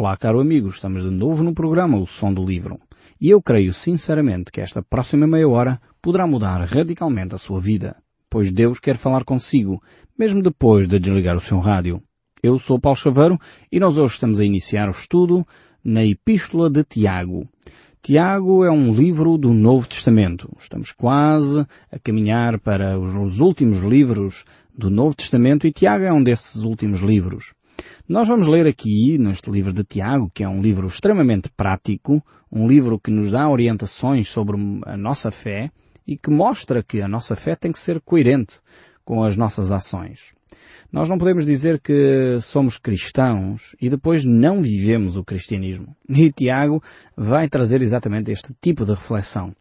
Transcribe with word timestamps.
Olá, 0.00 0.16
caro 0.16 0.40
amigo, 0.40 0.70
estamos 0.70 1.02
de 1.02 1.10
novo 1.10 1.42
no 1.42 1.52
programa 1.52 1.98
O 1.98 2.06
Som 2.06 2.32
do 2.32 2.42
Livro. 2.42 2.78
E 3.20 3.28
eu 3.28 3.42
creio 3.42 3.74
sinceramente 3.74 4.50
que 4.50 4.62
esta 4.62 4.82
próxima 4.82 5.26
meia 5.26 5.46
hora 5.46 5.78
poderá 6.00 6.26
mudar 6.26 6.64
radicalmente 6.64 7.34
a 7.34 7.38
sua 7.38 7.60
vida, 7.60 7.94
pois 8.30 8.50
Deus 8.50 8.80
quer 8.80 8.96
falar 8.96 9.24
consigo, 9.24 9.82
mesmo 10.18 10.42
depois 10.42 10.88
de 10.88 10.98
desligar 10.98 11.36
o 11.36 11.40
seu 11.40 11.58
rádio. 11.58 12.02
Eu 12.42 12.58
sou 12.58 12.80
Paulo 12.80 12.96
Chaveiro 12.96 13.38
e 13.70 13.78
nós 13.78 13.98
hoje 13.98 14.14
estamos 14.14 14.40
a 14.40 14.44
iniciar 14.46 14.88
o 14.88 14.92
estudo 14.92 15.46
na 15.84 16.02
Epístola 16.02 16.70
de 16.70 16.82
Tiago. 16.82 17.46
Tiago 18.00 18.64
é 18.64 18.70
um 18.70 18.94
livro 18.94 19.36
do 19.36 19.52
Novo 19.52 19.86
Testamento. 19.86 20.50
Estamos 20.58 20.92
quase 20.92 21.66
a 21.92 21.98
caminhar 21.98 22.58
para 22.58 22.98
os 22.98 23.38
últimos 23.38 23.82
livros 23.82 24.46
do 24.74 24.88
Novo 24.88 25.14
Testamento 25.14 25.66
e 25.66 25.72
Tiago 25.72 26.04
é 26.04 26.10
um 26.10 26.22
desses 26.22 26.62
últimos 26.62 27.02
livros. 27.02 27.52
Nós 28.10 28.26
vamos 28.26 28.48
ler 28.48 28.66
aqui, 28.66 29.16
neste 29.18 29.48
livro 29.52 29.72
de 29.72 29.84
Tiago, 29.84 30.32
que 30.34 30.42
é 30.42 30.48
um 30.48 30.60
livro 30.60 30.88
extremamente 30.88 31.48
prático, 31.48 32.20
um 32.50 32.66
livro 32.66 32.98
que 32.98 33.08
nos 33.08 33.30
dá 33.30 33.48
orientações 33.48 34.28
sobre 34.28 34.56
a 34.84 34.96
nossa 34.96 35.30
fé 35.30 35.70
e 36.04 36.16
que 36.16 36.28
mostra 36.28 36.82
que 36.82 37.00
a 37.00 37.06
nossa 37.06 37.36
fé 37.36 37.54
tem 37.54 37.70
que 37.70 37.78
ser 37.78 38.00
coerente 38.00 38.58
com 39.04 39.22
as 39.22 39.36
nossas 39.36 39.70
ações. 39.70 40.34
Nós 40.90 41.08
não 41.08 41.18
podemos 41.18 41.46
dizer 41.46 41.78
que 41.80 42.40
somos 42.42 42.78
cristãos 42.78 43.76
e 43.80 43.88
depois 43.88 44.24
não 44.24 44.60
vivemos 44.60 45.16
o 45.16 45.22
cristianismo. 45.22 45.96
E 46.08 46.32
Tiago 46.32 46.82
vai 47.16 47.48
trazer 47.48 47.80
exatamente 47.80 48.32
este 48.32 48.52
tipo 48.60 48.84
de 48.84 48.90
reflexão. 48.90 49.54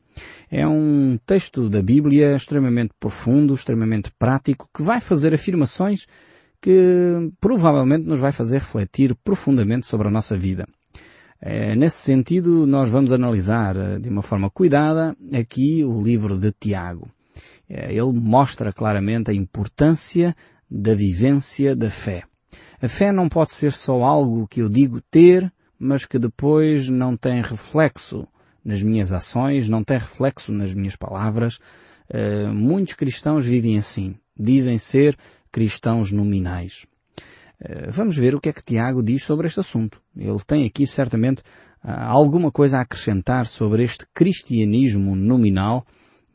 É 0.49 0.67
um 0.67 1.19
texto 1.23 1.69
da 1.69 1.83
Bíblia 1.83 2.35
extremamente 2.35 2.95
profundo, 2.99 3.53
extremamente 3.53 4.11
prático, 4.17 4.67
que 4.75 4.81
vai 4.81 4.99
fazer 4.99 5.35
afirmações 5.35 6.07
que 6.61 7.31
provavelmente 7.39 8.05
nos 8.05 8.19
vai 8.19 8.31
fazer 8.31 8.59
refletir 8.59 9.15
profundamente 9.15 9.87
sobre 9.87 10.07
a 10.07 10.11
nossa 10.11 10.37
vida. 10.37 10.67
É, 11.41 11.75
nesse 11.75 11.97
sentido, 11.97 12.67
nós 12.67 12.89
vamos 12.89 13.13
analisar 13.13 13.77
eh, 13.77 13.97
de 13.97 14.09
uma 14.09 14.21
forma 14.21 14.49
cuidada 14.49 15.15
aqui 15.33 15.85
o 15.85 16.01
livro 16.01 16.37
de 16.37 16.51
Tiago. 16.51 17.09
É, 17.69 17.93
ele 17.93 18.11
mostra 18.11 18.73
claramente 18.73 19.31
a 19.31 19.33
importância 19.33 20.35
da 20.69 20.93
vivência 20.93 21.75
da 21.75 21.89
fé. 21.89 22.23
A 22.81 22.89
fé 22.89 23.11
não 23.11 23.29
pode 23.29 23.51
ser 23.51 23.71
só 23.71 24.03
algo 24.03 24.47
que 24.47 24.61
eu 24.61 24.69
digo 24.69 25.01
ter, 25.01 25.51
mas 25.77 26.05
que 26.05 26.19
depois 26.19 26.89
não 26.89 27.15
tem 27.15 27.41
reflexo 27.41 28.27
nas 28.63 28.83
minhas 28.83 29.13
ações, 29.13 29.69
não 29.69 29.83
tem 29.83 29.97
reflexo 29.97 30.51
nas 30.51 30.73
minhas 30.73 30.95
palavras. 30.95 31.59
Uh, 32.09 32.53
muitos 32.53 32.95
cristãos 32.95 33.45
vivem 33.45 33.77
assim. 33.77 34.15
Dizem 34.37 34.77
ser 34.77 35.17
cristãos 35.51 36.11
nominais. 36.11 36.85
Uh, 37.61 37.91
vamos 37.91 38.17
ver 38.17 38.35
o 38.35 38.39
que 38.39 38.49
é 38.49 38.53
que 38.53 38.63
Tiago 38.63 39.03
diz 39.03 39.23
sobre 39.23 39.47
este 39.47 39.59
assunto. 39.59 40.01
Ele 40.15 40.39
tem 40.45 40.65
aqui 40.65 40.87
certamente 40.87 41.41
uh, 41.83 41.91
alguma 42.07 42.51
coisa 42.51 42.77
a 42.77 42.81
acrescentar 42.81 43.45
sobre 43.45 43.83
este 43.83 44.05
cristianismo 44.13 45.15
nominal 45.15 45.85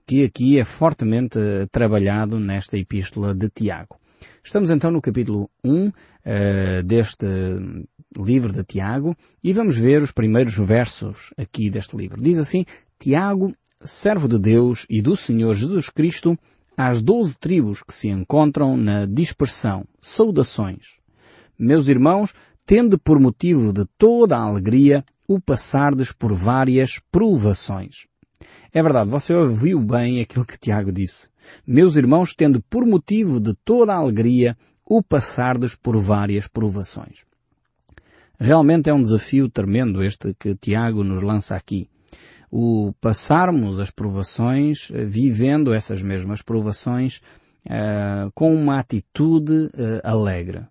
que 0.06 0.24
aqui 0.24 0.58
é 0.58 0.64
fortemente 0.64 1.38
trabalhado 1.72 2.38
nesta 2.38 2.76
epístola 2.76 3.34
de 3.34 3.48
Tiago. 3.48 3.98
Estamos 4.42 4.70
então 4.70 4.90
no 4.90 5.00
capítulo 5.00 5.50
1 5.64 5.86
uh, 5.86 5.92
eh, 6.24 6.82
deste 6.82 7.26
livro 8.16 8.52
de 8.52 8.62
Tiago 8.62 9.16
e 9.42 9.52
vamos 9.52 9.76
ver 9.76 10.02
os 10.02 10.12
primeiros 10.12 10.56
versos 10.56 11.32
aqui 11.36 11.70
deste 11.70 11.96
livro. 11.96 12.22
Diz 12.22 12.38
assim, 12.38 12.64
Tiago, 12.98 13.54
servo 13.82 14.28
de 14.28 14.38
Deus 14.38 14.86
e 14.88 15.00
do 15.00 15.16
Senhor 15.16 15.54
Jesus 15.54 15.88
Cristo, 15.88 16.38
às 16.76 17.02
doze 17.02 17.38
tribos 17.38 17.82
que 17.82 17.94
se 17.94 18.08
encontram 18.08 18.76
na 18.76 19.06
dispersão, 19.06 19.84
saudações. 20.00 20.98
Meus 21.58 21.88
irmãos, 21.88 22.34
tende 22.66 22.96
por 22.96 23.20
motivo 23.20 23.72
de 23.72 23.84
toda 23.96 24.36
a 24.36 24.42
alegria 24.42 25.04
o 25.26 25.40
passardes 25.40 26.12
por 26.12 26.34
várias 26.34 27.00
provações. 27.10 28.06
É 28.72 28.82
verdade, 28.82 29.08
você 29.08 29.32
ouviu 29.32 29.80
bem 29.80 30.20
aquilo 30.20 30.44
que 30.44 30.58
Tiago 30.58 30.92
disse. 30.92 31.28
Meus 31.66 31.96
irmãos, 31.96 32.34
tendo 32.34 32.60
por 32.62 32.84
motivo 32.84 33.40
de 33.40 33.54
toda 33.64 33.94
a 33.94 33.98
alegria 33.98 34.56
o 34.84 35.02
passardes 35.02 35.74
por 35.74 35.96
várias 35.98 36.46
provações. 36.46 37.24
Realmente 38.38 38.90
é 38.90 38.94
um 38.94 39.02
desafio 39.02 39.48
tremendo 39.48 40.02
este 40.02 40.34
que 40.34 40.54
Tiago 40.56 41.04
nos 41.04 41.22
lança 41.22 41.54
aqui. 41.54 41.88
O 42.56 42.94
passarmos 43.00 43.80
as 43.80 43.90
provações, 43.90 44.88
eh, 44.92 45.04
vivendo 45.04 45.74
essas 45.74 46.00
mesmas 46.04 46.40
provações, 46.40 47.20
uh, 47.66 48.30
com 48.32 48.54
uma 48.54 48.78
atitude 48.78 49.70
uh, 49.74 50.00
alegre. 50.04 50.64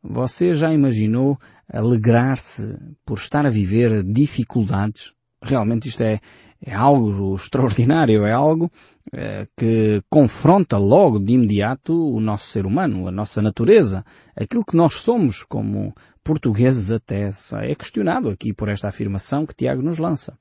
Você 0.00 0.54
já 0.54 0.72
imaginou 0.72 1.36
alegrar-se 1.68 2.78
por 3.04 3.18
estar 3.18 3.46
a 3.46 3.50
viver 3.50 4.04
dificuldades? 4.04 5.12
Realmente 5.42 5.88
isto 5.88 6.04
é, 6.04 6.20
é 6.64 6.72
algo 6.72 7.34
extraordinário, 7.34 8.24
é 8.24 8.32
algo 8.32 8.70
é, 9.12 9.48
que 9.56 10.02
confronta 10.08 10.78
logo 10.78 11.18
de 11.18 11.32
imediato 11.32 11.92
o 11.92 12.20
nosso 12.20 12.46
ser 12.46 12.64
humano, 12.64 13.08
a 13.08 13.10
nossa 13.10 13.42
natureza, 13.42 14.04
aquilo 14.36 14.64
que 14.64 14.76
nós 14.76 14.94
somos 14.94 15.42
como 15.42 15.92
portugueses 16.22 16.92
até 16.92 17.32
é 17.62 17.74
questionado 17.74 18.28
aqui 18.28 18.52
por 18.52 18.68
esta 18.68 18.86
afirmação 18.86 19.44
que 19.44 19.56
Tiago 19.56 19.82
nos 19.82 19.98
lança. 19.98 20.38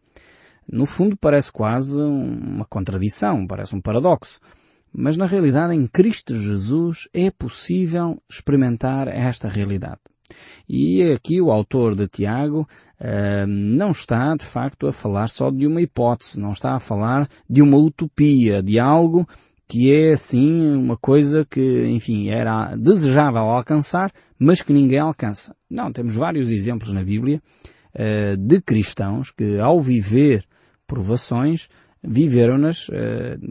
No 0.72 0.85
fundo 0.85 1.18
parece 1.18 1.51
quase 1.51 2.00
uma 2.00 2.66
contradição, 2.66 3.46
parece 3.46 3.75
um 3.75 3.81
paradoxo. 3.81 4.40
Mas 4.96 5.18
na 5.18 5.25
realidade 5.25 5.74
em 5.74 5.88
Cristo 5.88 6.38
Jesus 6.38 7.07
é 7.13 7.31
possível 7.31 8.22
experimentar 8.29 9.07
esta 9.07 9.47
realidade. 9.47 10.00
E 10.68 11.12
aqui 11.12 11.41
o 11.41 11.51
autor 11.51 11.96
de 11.96 12.07
Tiago 12.07 12.68
uh, 13.00 13.47
não 13.47 13.91
está, 13.91 14.35
de 14.35 14.46
facto, 14.46 14.88
a 14.88 14.94
falar 14.94 15.28
só 15.28 15.50
de 15.50 15.68
uma 15.68 15.81
hipótese, 15.81 16.40
não 16.40 16.51
está 16.51 16.75
a 16.75 16.80
falar 16.80 17.28
de 17.50 17.62
uma 17.62 17.78
utopia, 17.78 18.62
de 18.62 18.80
algo 18.80 19.28
que 19.68 19.91
é, 19.91 20.13
assim, 20.13 20.75
uma 20.75 20.97
coisa 20.97 21.45
que, 21.50 21.88
enfim, 21.88 22.30
era 22.30 22.75
desejável 22.75 23.41
alcançar, 23.41 24.12
mas 24.38 24.62
que 24.62 24.74
ninguém 24.74 25.00
alcança. 25.00 25.56
Não, 25.69 25.91
temos 25.91 26.16
vários 26.16 26.50
exemplos 26.50 26.94
na 26.94 27.03
Bíblia 27.03 27.41
uh, 27.95 28.38
de 28.38 28.62
cristãos 28.62 29.31
que, 29.31 29.57
ao 29.59 29.81
viver 29.81 30.45
provações, 30.88 31.70
viveram-nas 32.04 32.90
uh, 32.90 32.94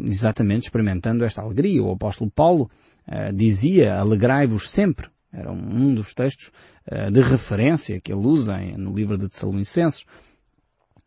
exatamente 0.04 0.64
experimentando 0.64 1.24
esta 1.24 1.40
alegria. 1.40 1.82
O 1.82 1.92
apóstolo 1.92 2.30
Paulo 2.30 2.70
uh, 3.08 3.32
dizia, 3.32 3.94
alegrai-vos 3.94 4.68
sempre. 4.68 5.08
Era 5.32 5.50
um 5.50 5.94
dos 5.94 6.12
textos 6.12 6.52
uh, 6.90 7.10
de 7.10 7.22
referência 7.22 8.00
que 8.00 8.12
ele 8.12 8.26
usa 8.26 8.58
no 8.76 8.94
livro 8.94 9.16
de 9.16 9.28
Tessalonicenses. 9.28 10.04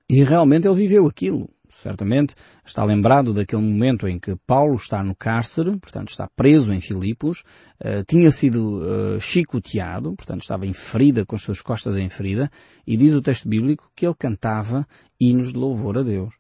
E 0.10 0.24
realmente 0.24 0.68
ele 0.68 0.76
viveu 0.76 1.08
aquilo. 1.08 1.50
Certamente 1.70 2.36
está 2.66 2.84
lembrado 2.84 3.34
daquele 3.34 3.62
momento 3.62 4.08
em 4.08 4.20
que 4.20 4.36
Paulo 4.48 4.76
está 4.76 5.04
no 5.04 5.16
cárcere, 5.16 5.78
portanto 5.78 6.10
está 6.10 6.28
preso 6.36 6.72
em 6.72 6.82
Filipos, 6.82 7.44
uh, 7.80 8.04
tinha 8.08 8.32
sido 8.32 8.82
uh, 8.82 9.20
chicoteado, 9.20 10.14
portanto 10.16 10.42
estava 10.42 10.66
em 10.66 10.74
ferida, 10.74 11.26
com 11.26 11.36
as 11.36 11.42
suas 11.42 11.62
costas 11.62 11.98
em 11.98 12.10
ferida, 12.10 12.50
e 12.86 12.96
diz 12.96 13.14
o 13.14 13.22
texto 13.22 13.48
bíblico 13.48 13.92
que 13.96 14.06
ele 14.06 14.16
cantava 14.18 14.88
hinos 15.20 15.52
de 15.52 15.58
louvor 15.60 15.98
a 15.98 16.04
Deus. 16.04 16.36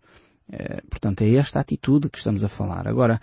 Uh, 0.49 0.87
portanto 0.89 1.21
é 1.21 1.35
esta 1.35 1.59
atitude 1.59 2.09
que 2.09 2.17
estamos 2.17 2.43
a 2.43 2.49
falar. 2.49 2.87
Agora, 2.87 3.19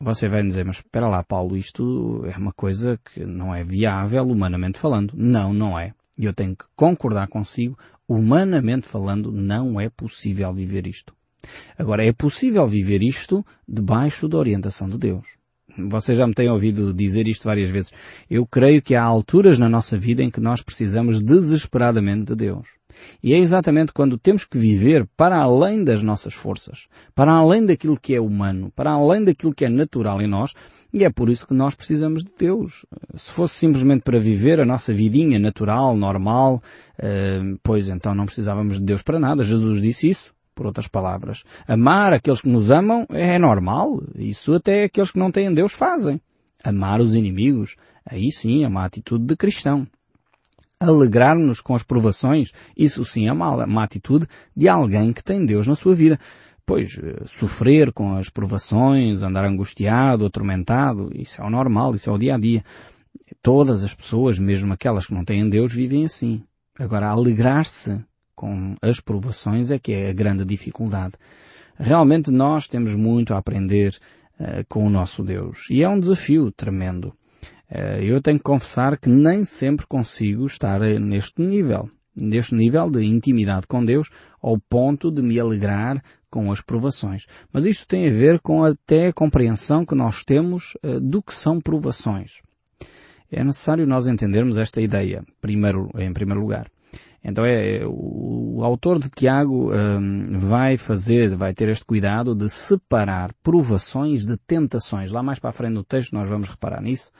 você 0.00 0.28
vai 0.28 0.42
dizer, 0.42 0.64
mas 0.64 0.76
espera 0.76 1.08
lá, 1.08 1.22
Paulo, 1.22 1.56
isto 1.56 2.24
é 2.26 2.36
uma 2.36 2.52
coisa 2.52 2.98
que 3.04 3.24
não 3.24 3.54
é 3.54 3.62
viável 3.62 4.26
humanamente 4.26 4.78
falando. 4.78 5.12
Não, 5.14 5.52
não 5.52 5.78
é. 5.78 5.94
E 6.16 6.24
eu 6.24 6.32
tenho 6.32 6.56
que 6.56 6.64
concordar 6.76 7.28
consigo, 7.28 7.78
humanamente 8.08 8.86
falando, 8.86 9.32
não 9.32 9.80
é 9.80 9.88
possível 9.88 10.52
viver 10.52 10.86
isto. 10.86 11.14
Agora, 11.78 12.04
é 12.04 12.12
possível 12.12 12.66
viver 12.66 13.02
isto 13.02 13.44
debaixo 13.68 14.28
da 14.28 14.38
orientação 14.38 14.88
de 14.88 14.98
Deus. 14.98 15.42
Você 15.78 16.14
já 16.14 16.26
me 16.26 16.34
tem 16.34 16.50
ouvido 16.50 16.92
dizer 16.92 17.26
isto 17.26 17.44
várias 17.44 17.70
vezes. 17.70 17.92
Eu 18.28 18.46
creio 18.46 18.82
que 18.82 18.94
há 18.94 19.02
alturas 19.02 19.58
na 19.58 19.68
nossa 19.68 19.96
vida 19.96 20.22
em 20.22 20.30
que 20.30 20.40
nós 20.40 20.60
precisamos 20.60 21.22
desesperadamente 21.22 22.26
de 22.26 22.36
Deus. 22.36 22.68
E 23.22 23.32
é 23.32 23.38
exatamente 23.38 23.92
quando 23.92 24.18
temos 24.18 24.44
que 24.44 24.58
viver 24.58 25.08
para 25.16 25.38
além 25.38 25.82
das 25.82 26.02
nossas 26.02 26.34
forças, 26.34 26.88
para 27.14 27.32
além 27.32 27.64
daquilo 27.64 27.98
que 27.98 28.14
é 28.14 28.20
humano, 28.20 28.70
para 28.76 28.90
além 28.90 29.24
daquilo 29.24 29.54
que 29.54 29.64
é 29.64 29.68
natural 29.68 30.20
em 30.20 30.28
nós, 30.28 30.52
e 30.92 31.04
é 31.04 31.10
por 31.10 31.30
isso 31.30 31.46
que 31.46 31.54
nós 31.54 31.74
precisamos 31.74 32.22
de 32.22 32.30
Deus. 32.38 32.84
Se 33.14 33.30
fosse 33.32 33.54
simplesmente 33.54 34.02
para 34.02 34.20
viver 34.20 34.60
a 34.60 34.66
nossa 34.66 34.92
vidinha 34.92 35.38
natural, 35.38 35.96
normal, 35.96 36.62
eh, 36.98 37.40
pois 37.62 37.88
então 37.88 38.14
não 38.14 38.26
precisávamos 38.26 38.76
de 38.76 38.84
Deus 38.84 39.00
para 39.00 39.18
nada. 39.18 39.42
Jesus 39.42 39.80
disse 39.80 40.10
isso. 40.10 40.34
Por 40.54 40.66
outras 40.66 40.86
palavras, 40.86 41.44
amar 41.66 42.12
aqueles 42.12 42.42
que 42.42 42.48
nos 42.48 42.70
amam 42.70 43.06
é 43.10 43.38
normal. 43.38 44.02
Isso 44.14 44.54
até 44.54 44.84
aqueles 44.84 45.10
que 45.10 45.18
não 45.18 45.30
têm 45.30 45.52
Deus 45.52 45.72
fazem. 45.72 46.20
Amar 46.62 47.00
os 47.00 47.14
inimigos, 47.14 47.76
aí 48.04 48.30
sim 48.30 48.64
é 48.64 48.68
uma 48.68 48.84
atitude 48.84 49.24
de 49.24 49.36
cristão 49.36 49.86
alegrar-nos 50.82 51.60
com 51.60 51.74
as 51.74 51.82
provações, 51.82 52.52
isso 52.76 53.04
sim 53.04 53.28
é 53.28 53.32
uma, 53.32 53.64
uma 53.64 53.84
atitude 53.84 54.26
de 54.56 54.68
alguém 54.68 55.12
que 55.12 55.22
tem 55.22 55.46
Deus 55.46 55.66
na 55.66 55.76
sua 55.76 55.94
vida. 55.94 56.18
Pois, 56.64 56.98
eh, 56.98 57.24
sofrer 57.26 57.92
com 57.92 58.16
as 58.16 58.28
provações, 58.28 59.22
andar 59.22 59.44
angustiado, 59.44 60.26
atormentado, 60.26 61.10
isso 61.14 61.40
é 61.40 61.44
o 61.44 61.50
normal, 61.50 61.94
isso 61.94 62.08
é 62.08 62.12
o 62.12 62.18
dia 62.18 62.34
a 62.34 62.38
dia. 62.38 62.64
Todas 63.40 63.82
as 63.82 63.94
pessoas, 63.94 64.38
mesmo 64.38 64.72
aquelas 64.72 65.06
que 65.06 65.14
não 65.14 65.24
têm 65.24 65.48
Deus, 65.48 65.72
vivem 65.72 66.04
assim. 66.04 66.42
Agora, 66.78 67.08
alegrar-se 67.08 68.04
com 68.42 68.74
as 68.82 68.98
provações 68.98 69.70
é 69.70 69.78
que 69.78 69.92
é 69.92 70.10
a 70.10 70.12
grande 70.12 70.44
dificuldade. 70.44 71.14
Realmente 71.78 72.28
nós 72.32 72.66
temos 72.66 72.96
muito 72.96 73.32
a 73.32 73.38
aprender 73.38 73.96
uh, 74.40 74.66
com 74.68 74.84
o 74.84 74.90
nosso 74.90 75.22
Deus. 75.22 75.70
E 75.70 75.84
é 75.84 75.88
um 75.88 76.00
desafio 76.00 76.50
tremendo. 76.50 77.14
Uh, 77.70 78.02
eu 78.02 78.20
tenho 78.20 78.38
que 78.38 78.42
confessar 78.44 78.98
que 78.98 79.08
nem 79.08 79.44
sempre 79.44 79.86
consigo 79.86 80.44
estar 80.44 80.80
neste 80.80 81.40
nível. 81.40 81.88
Neste 82.16 82.56
nível 82.56 82.90
de 82.90 83.04
intimidade 83.04 83.68
com 83.68 83.84
Deus, 83.84 84.10
ao 84.42 84.58
ponto 84.58 85.08
de 85.08 85.22
me 85.22 85.38
alegrar 85.38 86.02
com 86.28 86.50
as 86.50 86.60
provações. 86.60 87.26
Mas 87.52 87.64
isto 87.64 87.86
tem 87.86 88.08
a 88.08 88.12
ver 88.12 88.40
com 88.40 88.64
até 88.64 89.06
a 89.06 89.12
compreensão 89.12 89.86
que 89.86 89.94
nós 89.94 90.24
temos 90.24 90.76
uh, 90.82 90.98
do 91.00 91.22
que 91.22 91.32
são 91.32 91.60
provações. 91.60 92.42
É 93.30 93.44
necessário 93.44 93.86
nós 93.86 94.08
entendermos 94.08 94.58
esta 94.58 94.80
ideia, 94.80 95.24
primeiro, 95.40 95.88
em 95.96 96.12
primeiro 96.12 96.40
lugar. 96.40 96.66
Então 97.24 97.44
é, 97.44 97.84
o, 97.86 98.56
o 98.58 98.64
autor 98.64 98.98
de 98.98 99.08
Tiago 99.08 99.72
um, 99.72 100.22
vai 100.38 100.76
fazer, 100.76 101.36
vai 101.36 101.54
ter 101.54 101.68
este 101.68 101.84
cuidado 101.84 102.34
de 102.34 102.48
separar 102.50 103.32
provações 103.42 104.26
de 104.26 104.36
tentações. 104.36 105.12
Lá 105.12 105.22
mais 105.22 105.38
para 105.38 105.50
a 105.50 105.52
frente 105.52 105.74
no 105.74 105.84
texto 105.84 106.12
nós 106.12 106.28
vamos 106.28 106.48
reparar 106.48 106.82
nisso. 106.82 107.10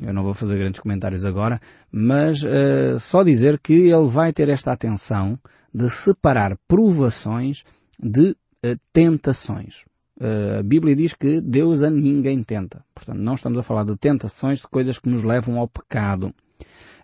Eu 0.00 0.14
não 0.14 0.22
vou 0.22 0.32
fazer 0.32 0.56
grandes 0.56 0.80
comentários 0.80 1.24
agora, 1.24 1.60
mas 1.90 2.42
uh, 2.44 3.00
só 3.00 3.24
dizer 3.24 3.58
que 3.58 3.72
ele 3.72 4.06
vai 4.06 4.32
ter 4.32 4.48
esta 4.48 4.72
atenção 4.72 5.36
de 5.74 5.90
separar 5.90 6.56
provações 6.68 7.64
de 8.00 8.30
uh, 8.30 8.78
tentações. 8.92 9.84
Uh, 10.20 10.60
a 10.60 10.62
Bíblia 10.62 10.94
diz 10.94 11.14
que 11.14 11.40
Deus 11.40 11.82
a 11.82 11.90
ninguém 11.90 12.44
tenta. 12.44 12.84
Portanto, 12.94 13.18
não 13.18 13.34
estamos 13.34 13.58
a 13.58 13.62
falar 13.62 13.84
de 13.84 13.96
tentações, 13.96 14.60
de 14.60 14.68
coisas 14.68 14.98
que 14.98 15.08
nos 15.08 15.24
levam 15.24 15.58
ao 15.58 15.66
pecado. 15.66 16.32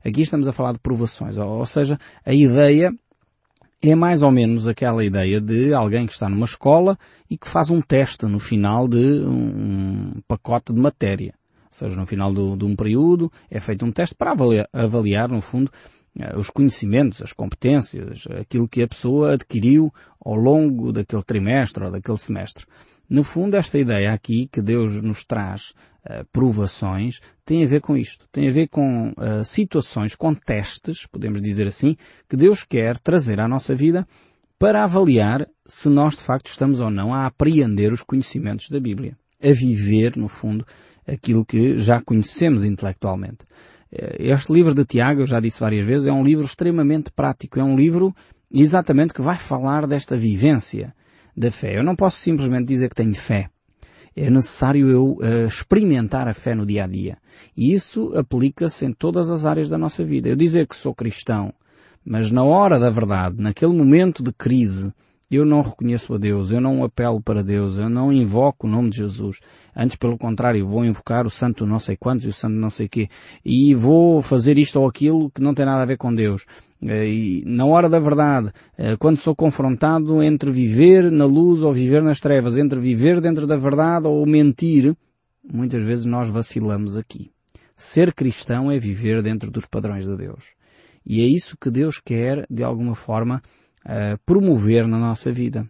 Aqui 0.05 0.21
estamos 0.21 0.47
a 0.47 0.53
falar 0.53 0.73
de 0.73 0.81
provações, 0.81 1.39
ou 1.39 1.65
seja, 1.65 1.99
a 2.27 2.35
ideia 2.35 2.93
é 3.83 3.95
mais 3.95 4.23
ou 4.23 4.31
menos 4.31 4.69
aquela 4.69 5.03
ideia 5.03 5.41
de 5.41 5.73
alguém 5.73 6.07
que 6.07 6.13
está 6.13 6.29
numa 6.29 6.45
escola 6.45 6.99
e 7.31 7.39
que 7.39 7.49
faz 7.49 7.71
um 7.71 7.81
teste 7.81 8.27
no 8.27 8.39
final 8.39 8.87
de 8.87 9.25
um 9.25 10.21
pacote 10.29 10.75
de 10.75 10.81
matéria. 10.81 11.33
Ou 11.71 11.79
seja, 11.79 11.97
no 11.97 12.07
final 12.07 12.35
do, 12.35 12.55
de 12.55 12.67
um 12.67 12.77
período 12.77 13.33
é 13.51 13.59
feito 13.59 13.87
um 13.87 13.91
teste 13.91 14.15
para 14.15 14.33
avaliar, 14.33 14.69
avaliar, 14.75 15.29
no 15.31 15.41
fundo, 15.41 15.71
eh, 16.19 16.37
os 16.37 16.51
conhecimentos, 16.51 17.23
as 17.23 17.33
competências, 17.33 18.27
aquilo 18.39 18.69
que 18.69 18.83
a 18.83 18.89
pessoa 18.89 19.33
adquiriu 19.33 19.91
ao 20.25 20.35
longo 20.35 20.93
daquele 20.93 21.23
trimestre 21.23 21.85
ou 21.85 21.91
daquele 21.91 22.19
semestre. 22.19 22.65
No 23.09 23.23
fundo, 23.23 23.57
esta 23.57 23.79
ideia 23.79 24.13
aqui 24.13 24.49
que 24.51 24.63
Deus 24.63 25.03
nos 25.03 25.25
traz 25.25 25.75
uh, 26.07 26.25
provações 26.33 27.21
tem 27.45 27.63
a 27.63 27.67
ver 27.67 27.81
com 27.81 27.97
isto. 27.97 28.27
Tem 28.33 28.49
a 28.49 28.53
ver 28.53 28.69
com 28.69 29.11
uh, 29.11 29.45
situações, 29.45 30.15
com 30.15 30.35
testes, 30.35 31.07
podemos 31.07 31.43
dizer 31.43 31.69
assim, 31.69 31.97
que 32.29 32.37
Deus 32.37 32.65
quer 32.65 32.99
trazer 32.99 33.41
à 33.41 33.47
nossa 33.47 33.75
vida 33.75 34.07
para 34.59 34.85
avaliar 34.85 35.47
se 35.67 35.89
nós 35.91 36.17
de 36.17 36.23
facto 36.23 36.47
estamos 36.47 36.81
ou 36.81 36.91
não 36.91 37.13
a 37.13 37.27
apreender 37.27 37.93
os 37.93 38.03
conhecimentos 38.03 38.71
da 38.71 38.81
Bíblia. 38.81 39.17
A 39.43 39.53
viver, 39.53 40.17
no 40.17 40.29
fundo, 40.29 40.67
aquilo 41.07 41.45
que 41.45 41.77
já 41.77 42.01
conhecemos 42.01 42.65
intelectualmente. 42.65 43.45
Eh, 43.93 44.17
este 44.31 44.53
livro 44.53 44.75
de 44.75 44.85
Tiago, 44.85 45.21
eu 45.21 45.27
já 45.27 45.39
disse 45.39 45.61
várias 45.61 45.85
vezes, 45.85 46.09
é 46.09 46.13
um 46.13 46.25
livro 46.25 46.45
extremamente 46.45 47.11
prático. 47.11 47.61
É 47.61 47.65
um 47.65 47.77
livro 47.77 48.15
exatamente 48.63 49.13
que 49.13 49.23
vai 49.23 49.37
falar 49.37 49.87
desta 49.87 50.17
vivência 50.17 50.95
da 51.37 51.51
fé. 51.51 51.77
Eu 51.77 51.83
não 51.83 51.97
posso 51.97 52.19
simplesmente 52.19 52.67
dizer 52.67 52.89
que 52.89 52.95
tenho 52.95 53.15
fé. 53.15 53.49
É 54.17 54.31
necessário 54.31 54.89
eu 54.89 55.17
uh, 55.17 55.47
experimentar 55.47 56.29
a 56.29 56.35
fé 56.35 56.55
no 56.55 56.65
dia 56.65 56.85
a 56.85 56.87
dia. 56.87 57.19
E 57.57 57.75
isso 57.75 58.17
aplica-se 58.17 58.87
em 58.87 58.93
todas 58.93 59.29
as 59.29 59.45
áreas 59.45 59.69
da 59.69 59.77
nossa 59.77 60.05
vida. 60.05 60.29
Eu 60.29 60.37
dizer 60.37 60.69
que 60.69 60.77
sou 60.77 60.95
cristão, 60.95 61.53
mas 62.05 62.31
na 62.31 62.45
hora 62.45 62.79
da 62.79 62.91
verdade, 62.91 63.37
naquele 63.39 63.73
momento 63.73 64.23
de 64.23 64.33
crise, 64.33 64.93
eu 65.35 65.45
não 65.45 65.63
reconheço 65.63 66.15
a 66.15 66.19
Deus, 66.19 66.51
eu 66.51 66.61
não 66.61 66.85
apelo 66.85 67.21
para 67.21 67.43
Deus, 67.43 67.77
eu 67.77 67.89
não 67.89 68.13
invoco 68.13 68.67
o 68.67 68.71
nome 68.71 68.91
de 68.91 68.99
Jesus. 68.99 69.41
Antes, 69.75 69.97
pelo 69.97 70.19
contrário, 70.19 70.67
vou 70.67 70.85
invocar 70.85 71.27
o 71.27 71.31
santo 71.31 71.67
não 71.67 71.79
sei 71.79 71.97
quantos 71.97 72.27
e 72.27 72.29
o 72.29 72.33
santo 72.33 72.55
não 72.55 72.71
sei 72.71 72.89
quê. 72.89 73.09
E 73.45 73.75
vou 73.75 74.23
fazer 74.23 74.59
isto 74.59 74.81
ou 74.81 74.87
aquilo 74.87 75.31
que 75.31 75.43
não 75.43 75.55
tem 75.55 75.67
nada 75.67 75.83
a 75.83 75.87
ver 75.87 75.97
com 75.97 76.15
Deus. 76.15 76.47
Eh, 76.83 77.09
e 77.09 77.45
na 77.47 77.65
hora 77.65 77.89
da 77.89 77.99
verdade, 77.99 78.53
eh, 78.77 78.97
quando 78.97 79.17
sou 79.17 79.35
confrontado 79.35 80.23
entre 80.23 80.51
viver 80.51 81.11
na 81.11 81.25
luz 81.25 81.63
ou 81.63 81.73
viver 81.73 82.03
nas 82.03 82.21
trevas, 82.21 82.59
entre 82.59 82.79
viver 82.79 83.21
dentro 83.21 83.47
da 83.47 83.57
verdade 83.57 84.07
ou 84.07 84.27
mentir, 84.27 84.95
muitas 85.43 85.83
vezes 85.83 86.05
nós 86.05 86.29
vacilamos 86.29 86.97
aqui. 86.97 87.31
Ser 87.77 88.13
cristão 88.13 88.71
é 88.71 88.79
viver 88.79 89.23
dentro 89.23 89.51
dos 89.51 89.67
padrões 89.67 90.05
de 90.05 90.17
Deus. 90.17 90.55
E 91.07 91.21
é 91.21 91.27
isso 91.27 91.57
que 91.61 91.71
Deus 91.71 92.01
quer, 92.03 92.47
de 92.49 92.63
alguma 92.63 92.95
forma, 92.95 93.43
uh, 93.85 94.19
promover 94.25 94.87
na 94.87 94.99
nossa 94.99 95.33
vida. 95.33 95.69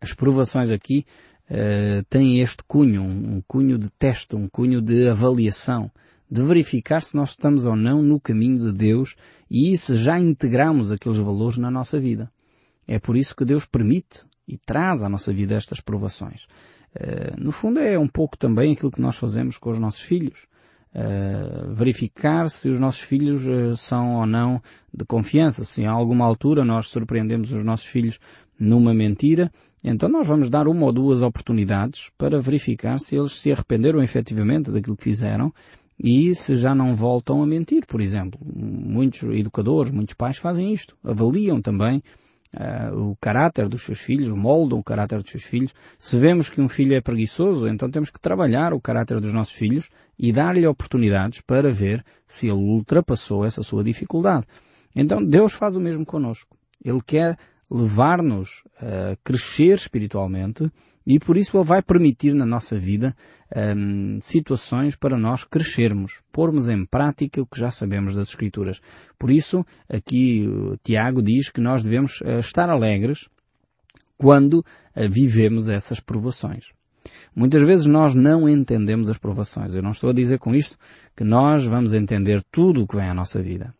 As 0.00 0.12
provações 0.12 0.70
aqui 0.70 1.04
uh, 1.50 2.04
têm 2.08 2.40
este 2.40 2.62
cunho, 2.66 3.02
um, 3.02 3.42
cunho 3.46 3.78
de 3.78 3.90
teste, 3.90 4.36
um 4.36 4.48
cunho 4.48 4.80
de 4.80 5.08
avaliação, 5.08 5.90
de 6.30 6.42
verificar 6.42 7.02
se 7.02 7.16
nós 7.16 7.30
estamos 7.30 7.64
ou 7.64 7.74
não 7.74 8.02
no 8.02 8.20
caminho 8.20 8.58
de 8.60 8.72
Deus 8.72 9.16
e 9.50 9.76
se 9.76 9.96
já 9.96 10.18
integramos 10.18 10.92
aqueles 10.92 11.18
valores 11.18 11.56
na 11.58 11.70
nossa 11.70 11.98
vida. 11.98 12.30
É 12.86 12.98
por 12.98 13.16
isso 13.16 13.34
que 13.34 13.44
Deus 13.44 13.66
permite 13.66 14.24
e 14.46 14.56
traz 14.56 15.02
à 15.02 15.08
nossa 15.08 15.32
vida 15.32 15.54
estas 15.54 15.80
provações. 15.80 16.46
Uh, 16.94 17.38
no 17.38 17.52
fundo 17.52 17.80
é 17.80 17.98
um 17.98 18.08
pouco 18.08 18.36
também 18.36 18.72
aquilo 18.72 18.90
que 18.90 19.00
nós 19.00 19.16
fazemos 19.16 19.58
com 19.58 19.70
os 19.70 19.78
nossos 19.78 20.00
filhos. 20.00 20.46
Uh, 20.94 21.72
verificar 21.74 22.48
se 22.48 22.68
os 22.68 22.80
nossos 22.80 23.02
filhos 23.02 23.46
uh, 23.46 23.76
são 23.76 24.16
ou 24.16 24.26
não 24.26 24.60
de 24.92 25.04
confiança. 25.04 25.64
Se 25.64 25.82
em 25.82 25.86
alguma 25.86 26.24
altura 26.24 26.64
nós 26.64 26.88
surpreendemos 26.88 27.52
os 27.52 27.62
nossos 27.62 27.86
filhos 27.86 28.18
numa 28.58 28.92
mentira, 28.94 29.52
então 29.84 30.08
nós 30.08 30.26
vamos 30.26 30.50
dar 30.50 30.66
uma 30.66 30.86
ou 30.86 30.92
duas 30.92 31.22
oportunidades 31.22 32.10
para 32.18 32.40
verificar 32.40 32.98
se 32.98 33.16
eles 33.16 33.38
se 33.38 33.52
arrependeram 33.52 34.02
efetivamente 34.02 34.70
daquilo 34.70 34.96
que 34.96 35.04
fizeram 35.04 35.52
e 35.98 36.34
se 36.34 36.56
já 36.56 36.74
não 36.74 36.96
voltam 36.96 37.42
a 37.42 37.46
mentir, 37.46 37.84
por 37.86 38.00
exemplo. 38.00 38.40
Muitos 38.44 39.22
educadores, 39.36 39.92
muitos 39.92 40.14
pais 40.14 40.36
fazem 40.36 40.72
isto. 40.72 40.96
Avaliam 41.04 41.60
também 41.60 42.02
uh, 42.54 43.10
o 43.10 43.16
caráter 43.20 43.68
dos 43.68 43.82
seus 43.82 44.00
filhos, 44.00 44.30
moldam 44.30 44.78
o 44.78 44.84
caráter 44.84 45.20
dos 45.20 45.30
seus 45.30 45.44
filhos. 45.44 45.74
Se 45.98 46.18
vemos 46.18 46.48
que 46.48 46.60
um 46.60 46.68
filho 46.68 46.94
é 46.94 47.00
preguiçoso, 47.00 47.68
então 47.68 47.90
temos 47.90 48.10
que 48.10 48.20
trabalhar 48.20 48.72
o 48.72 48.80
caráter 48.80 49.20
dos 49.20 49.32
nossos 49.32 49.54
filhos 49.54 49.90
e 50.18 50.32
dar-lhe 50.32 50.66
oportunidades 50.66 51.40
para 51.40 51.72
ver 51.72 52.04
se 52.26 52.46
ele 52.46 52.56
ultrapassou 52.56 53.44
essa 53.44 53.62
sua 53.62 53.84
dificuldade. 53.84 54.46
Então 54.94 55.24
Deus 55.24 55.52
faz 55.52 55.76
o 55.76 55.80
mesmo 55.80 56.04
conosco. 56.04 56.56
Ele 56.84 57.00
quer 57.04 57.36
levar-nos 57.70 58.64
a 58.80 59.16
crescer 59.22 59.74
espiritualmente 59.74 60.70
e 61.10 61.18
por 61.18 61.38
isso 61.38 61.56
Ele 61.56 61.64
vai 61.64 61.80
permitir 61.80 62.34
na 62.34 62.44
nossa 62.44 62.78
vida 62.78 63.16
um, 63.56 64.18
situações 64.20 64.94
para 64.94 65.16
nós 65.16 65.42
crescermos, 65.42 66.20
pormos 66.30 66.68
em 66.68 66.84
prática 66.84 67.40
o 67.40 67.46
que 67.46 67.58
já 67.58 67.70
sabemos 67.70 68.14
das 68.14 68.28
Escrituras. 68.28 68.78
Por 69.18 69.30
isso, 69.30 69.64
aqui 69.88 70.46
Tiago 70.84 71.22
diz 71.22 71.48
que 71.48 71.62
nós 71.62 71.82
devemos 71.82 72.20
uh, 72.20 72.40
estar 72.40 72.68
alegres 72.68 73.26
quando 74.18 74.58
uh, 74.58 74.64
vivemos 75.10 75.70
essas 75.70 75.98
provações. 75.98 76.74
Muitas 77.34 77.62
vezes 77.62 77.86
nós 77.86 78.14
não 78.14 78.46
entendemos 78.46 79.08
as 79.08 79.16
provações. 79.16 79.74
Eu 79.74 79.82
não 79.82 79.92
estou 79.92 80.10
a 80.10 80.12
dizer 80.12 80.38
com 80.38 80.54
isto 80.54 80.76
que 81.16 81.24
nós 81.24 81.64
vamos 81.64 81.94
entender 81.94 82.42
tudo 82.52 82.82
o 82.82 82.86
que 82.86 82.96
vem 82.96 83.08
à 83.08 83.14
nossa 83.14 83.42
vida. 83.42 83.74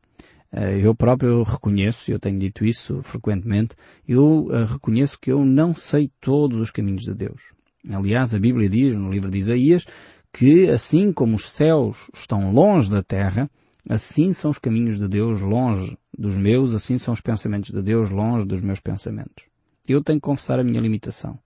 Eh, 0.52 0.80
eu 0.82 0.94
próprio 0.94 1.42
reconheço, 1.42 2.10
eu 2.10 2.18
tenho 2.18 2.38
dito 2.38 2.64
isso 2.64 3.02
frequentemente, 3.02 3.74
eu 4.06 4.48
eh, 4.50 4.64
reconheço 4.64 5.18
que 5.20 5.30
eu 5.30 5.44
não 5.44 5.74
sei 5.74 6.10
todos 6.20 6.60
os 6.60 6.70
caminhos 6.70 7.02
de 7.02 7.14
Deus. 7.14 7.52
Aliás, 7.88 8.34
a 8.34 8.38
Bíblia 8.38 8.68
diz 8.68 8.96
no 8.96 9.10
livro 9.10 9.30
de 9.30 9.38
Isaías 9.38 9.86
que 10.32 10.68
assim 10.70 11.12
como 11.12 11.36
os 11.36 11.48
céus 11.48 12.10
estão 12.14 12.52
longe 12.52 12.90
da 12.90 13.02
terra, 13.02 13.50
assim 13.88 14.32
são 14.32 14.50
os 14.50 14.58
caminhos 14.58 14.98
de 14.98 15.08
Deus 15.08 15.40
longe 15.40 15.96
dos 16.16 16.36
meus, 16.36 16.74
assim 16.74 16.98
são 16.98 17.14
os 17.14 17.20
pensamentos 17.20 17.70
de 17.70 17.82
Deus 17.82 18.10
longe 18.10 18.46
dos 18.46 18.60
meus 18.60 18.80
pensamentos. 18.80 19.46
Eu 19.86 20.02
tenho 20.02 20.18
que 20.20 20.26
confessar 20.26 20.60
a 20.60 20.64
minha 20.64 20.80
limitação. 20.80 21.38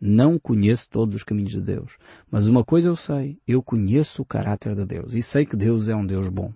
Não 0.00 0.38
conheço 0.38 0.88
todos 0.88 1.16
os 1.16 1.24
caminhos 1.24 1.50
de 1.50 1.60
Deus. 1.60 1.96
Mas 2.30 2.46
uma 2.46 2.64
coisa 2.64 2.88
eu 2.88 2.94
sei, 2.94 3.38
eu 3.46 3.60
conheço 3.60 4.22
o 4.22 4.24
caráter 4.24 4.74
de 4.74 4.86
Deus 4.86 5.14
e 5.14 5.22
sei 5.22 5.44
que 5.44 5.56
Deus 5.56 5.88
é 5.88 5.96
um 5.96 6.06
Deus 6.06 6.28
bom. 6.28 6.52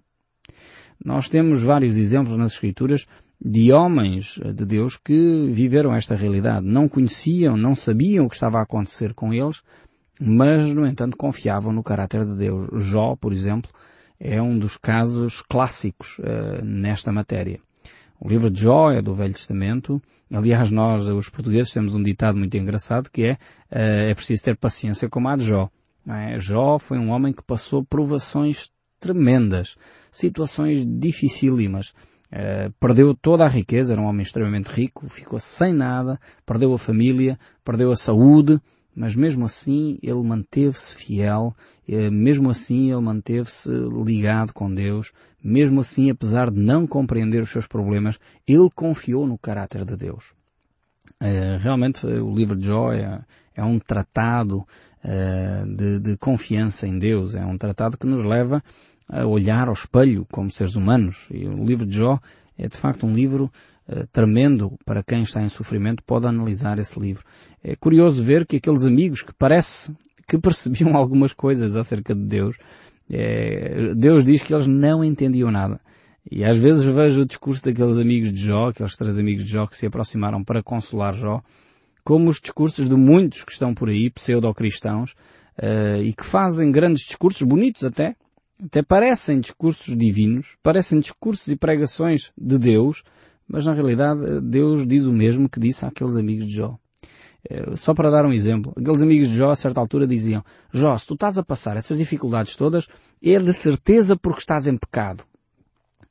Nós 1.04 1.28
temos 1.28 1.62
vários 1.62 1.96
exemplos 1.96 2.36
nas 2.36 2.52
Escrituras 2.52 3.06
de 3.44 3.72
homens 3.72 4.38
de 4.54 4.64
Deus 4.64 4.96
que 4.96 5.50
viveram 5.50 5.94
esta 5.94 6.14
realidade. 6.14 6.64
Não 6.64 6.88
conheciam, 6.88 7.56
não 7.56 7.74
sabiam 7.74 8.24
o 8.24 8.28
que 8.28 8.36
estava 8.36 8.58
a 8.58 8.62
acontecer 8.62 9.12
com 9.14 9.34
eles, 9.34 9.62
mas, 10.20 10.72
no 10.72 10.86
entanto, 10.86 11.16
confiavam 11.16 11.72
no 11.72 11.82
caráter 11.82 12.24
de 12.24 12.36
Deus. 12.36 12.68
Jó, 12.84 13.16
por 13.16 13.32
exemplo, 13.32 13.70
é 14.20 14.40
um 14.40 14.56
dos 14.56 14.76
casos 14.76 15.42
clássicos 15.42 16.18
uh, 16.20 16.64
nesta 16.64 17.10
matéria. 17.10 17.58
O 18.20 18.28
livro 18.28 18.48
de 18.48 18.60
Jó 18.60 18.92
é 18.92 19.02
do 19.02 19.14
Velho 19.14 19.34
Testamento. 19.34 20.00
Aliás, 20.32 20.70
nós, 20.70 21.08
os 21.08 21.28
portugueses, 21.28 21.72
temos 21.72 21.96
um 21.96 22.02
ditado 22.02 22.38
muito 22.38 22.56
engraçado 22.56 23.10
que 23.10 23.24
é 23.24 23.32
uh, 23.32 24.10
é 24.10 24.14
preciso 24.14 24.44
ter 24.44 24.56
paciência 24.56 25.08
como 25.08 25.28
a 25.28 25.34
de 25.34 25.44
Jó. 25.44 25.68
É? 26.06 26.38
Jó 26.38 26.78
foi 26.78 26.98
um 26.98 27.10
homem 27.10 27.32
que 27.32 27.42
passou 27.42 27.84
provações 27.84 28.70
tremendas, 29.02 29.76
situações 30.12 30.86
dificílimas. 30.86 31.92
Uh, 32.32 32.72
perdeu 32.80 33.14
toda 33.14 33.44
a 33.44 33.48
riqueza, 33.48 33.92
era 33.92 34.00
um 34.00 34.06
homem 34.06 34.22
extremamente 34.22 34.68
rico, 34.68 35.06
ficou 35.06 35.38
sem 35.38 35.74
nada, 35.74 36.18
perdeu 36.46 36.72
a 36.72 36.78
família, 36.78 37.38
perdeu 37.62 37.92
a 37.92 37.96
saúde, 37.96 38.58
mas 38.94 39.14
mesmo 39.14 39.44
assim 39.44 39.98
ele 40.02 40.22
manteve-se 40.22 40.94
fiel, 40.94 41.54
uh, 41.88 42.10
mesmo 42.10 42.48
assim 42.48 42.90
ele 42.90 43.02
manteve-se 43.02 43.68
ligado 43.68 44.54
com 44.54 44.72
Deus, 44.72 45.12
mesmo 45.44 45.80
assim, 45.80 46.08
apesar 46.08 46.50
de 46.50 46.58
não 46.58 46.86
compreender 46.86 47.42
os 47.42 47.50
seus 47.50 47.66
problemas, 47.66 48.18
ele 48.46 48.70
confiou 48.74 49.26
no 49.26 49.36
caráter 49.36 49.84
de 49.84 49.96
Deus. 49.96 50.32
Uh, 51.20 51.58
realmente 51.60 52.06
o 52.06 52.34
livro 52.34 52.56
de 52.56 52.66
Jó 52.66 52.92
é, 52.92 53.20
é 53.54 53.64
um 53.64 53.78
tratado 53.78 54.64
de, 55.66 55.98
de 55.98 56.16
confiança 56.16 56.86
em 56.86 56.96
Deus, 56.96 57.34
é 57.34 57.44
um 57.44 57.58
tratado 57.58 57.98
que 57.98 58.06
nos 58.06 58.24
leva 58.24 58.62
a 59.08 59.26
olhar 59.26 59.68
ao 59.68 59.74
espelho 59.74 60.26
como 60.30 60.50
seres 60.50 60.74
humanos. 60.74 61.28
E 61.30 61.46
o 61.46 61.64
livro 61.64 61.86
de 61.86 61.96
Jó 61.96 62.18
é 62.58 62.68
de 62.68 62.76
facto 62.76 63.06
um 63.06 63.14
livro 63.14 63.50
uh, 63.88 64.06
tremendo 64.12 64.78
para 64.84 65.02
quem 65.02 65.22
está 65.22 65.42
em 65.42 65.48
sofrimento 65.48 66.02
pode 66.04 66.26
analisar 66.26 66.78
esse 66.78 66.98
livro. 66.98 67.24
É 67.62 67.76
curioso 67.76 68.22
ver 68.22 68.46
que 68.46 68.56
aqueles 68.56 68.84
amigos 68.84 69.22
que 69.22 69.32
parece 69.34 69.94
que 70.26 70.38
percebiam 70.38 70.96
algumas 70.96 71.32
coisas 71.32 71.76
acerca 71.76 72.14
de 72.14 72.22
Deus, 72.22 72.56
é, 73.10 73.94
Deus 73.94 74.24
diz 74.24 74.42
que 74.42 74.54
eles 74.54 74.66
não 74.66 75.04
entendiam 75.04 75.50
nada. 75.50 75.80
E 76.30 76.44
às 76.44 76.56
vezes 76.56 76.84
vejo 76.84 77.22
o 77.22 77.26
discurso 77.26 77.64
daqueles 77.64 77.98
amigos 77.98 78.32
de 78.32 78.40
Jó, 78.40 78.68
aqueles 78.68 78.96
três 78.96 79.18
amigos 79.18 79.44
de 79.44 79.50
Jó 79.50 79.66
que 79.66 79.76
se 79.76 79.86
aproximaram 79.86 80.44
para 80.44 80.62
consolar 80.62 81.14
Jó, 81.14 81.42
como 82.04 82.30
os 82.30 82.40
discursos 82.40 82.88
de 82.88 82.94
muitos 82.94 83.44
que 83.44 83.52
estão 83.52 83.74
por 83.74 83.88
aí, 83.88 84.08
pseudo-cristãos, 84.10 85.12
uh, 85.58 86.02
e 86.02 86.12
que 86.12 86.24
fazem 86.24 86.70
grandes 86.70 87.02
discursos, 87.02 87.42
bonitos 87.42 87.84
até, 87.84 88.16
até 88.64 88.82
parecem 88.82 89.40
discursos 89.40 89.96
divinos, 89.96 90.56
parecem 90.62 91.00
discursos 91.00 91.48
e 91.48 91.56
pregações 91.56 92.32
de 92.38 92.58
Deus, 92.58 93.02
mas 93.48 93.66
na 93.66 93.72
realidade 93.72 94.40
Deus 94.40 94.86
diz 94.86 95.04
o 95.04 95.12
mesmo 95.12 95.48
que 95.48 95.58
disse 95.58 95.84
àqueles 95.84 96.16
amigos 96.16 96.46
de 96.46 96.54
Jó. 96.54 96.78
Eh, 97.48 97.74
só 97.76 97.92
para 97.92 98.10
dar 98.10 98.24
um 98.24 98.32
exemplo, 98.32 98.72
aqueles 98.76 99.02
amigos 99.02 99.28
de 99.28 99.36
Jó 99.36 99.50
a 99.50 99.56
certa 99.56 99.80
altura 99.80 100.06
diziam, 100.06 100.44
Jó, 100.72 100.96
se 100.96 101.06
tu 101.06 101.14
estás 101.14 101.36
a 101.38 101.44
passar 101.44 101.76
essas 101.76 101.98
dificuldades 101.98 102.54
todas, 102.54 102.86
é 103.22 103.38
de 103.38 103.52
certeza 103.52 104.16
porque 104.16 104.40
estás 104.40 104.66
em 104.66 104.76
pecado. 104.76 105.24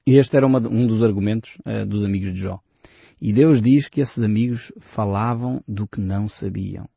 E 0.06 0.18
este 0.18 0.36
era 0.36 0.46
uma, 0.46 0.60
um 0.60 0.88
dos 0.88 1.02
argumentos 1.02 1.58
uh, 1.60 1.86
dos 1.86 2.04
amigos 2.04 2.34
de 2.34 2.40
Jó. 2.40 2.60
E 3.22 3.32
Deus 3.32 3.62
diz 3.62 3.88
que 3.88 4.02
esses 4.02 4.24
amigos 4.24 4.74
falavam 4.80 5.64
do 5.68 5.88
que 5.88 6.02
não 6.02 6.28
sabiam. 6.28 6.90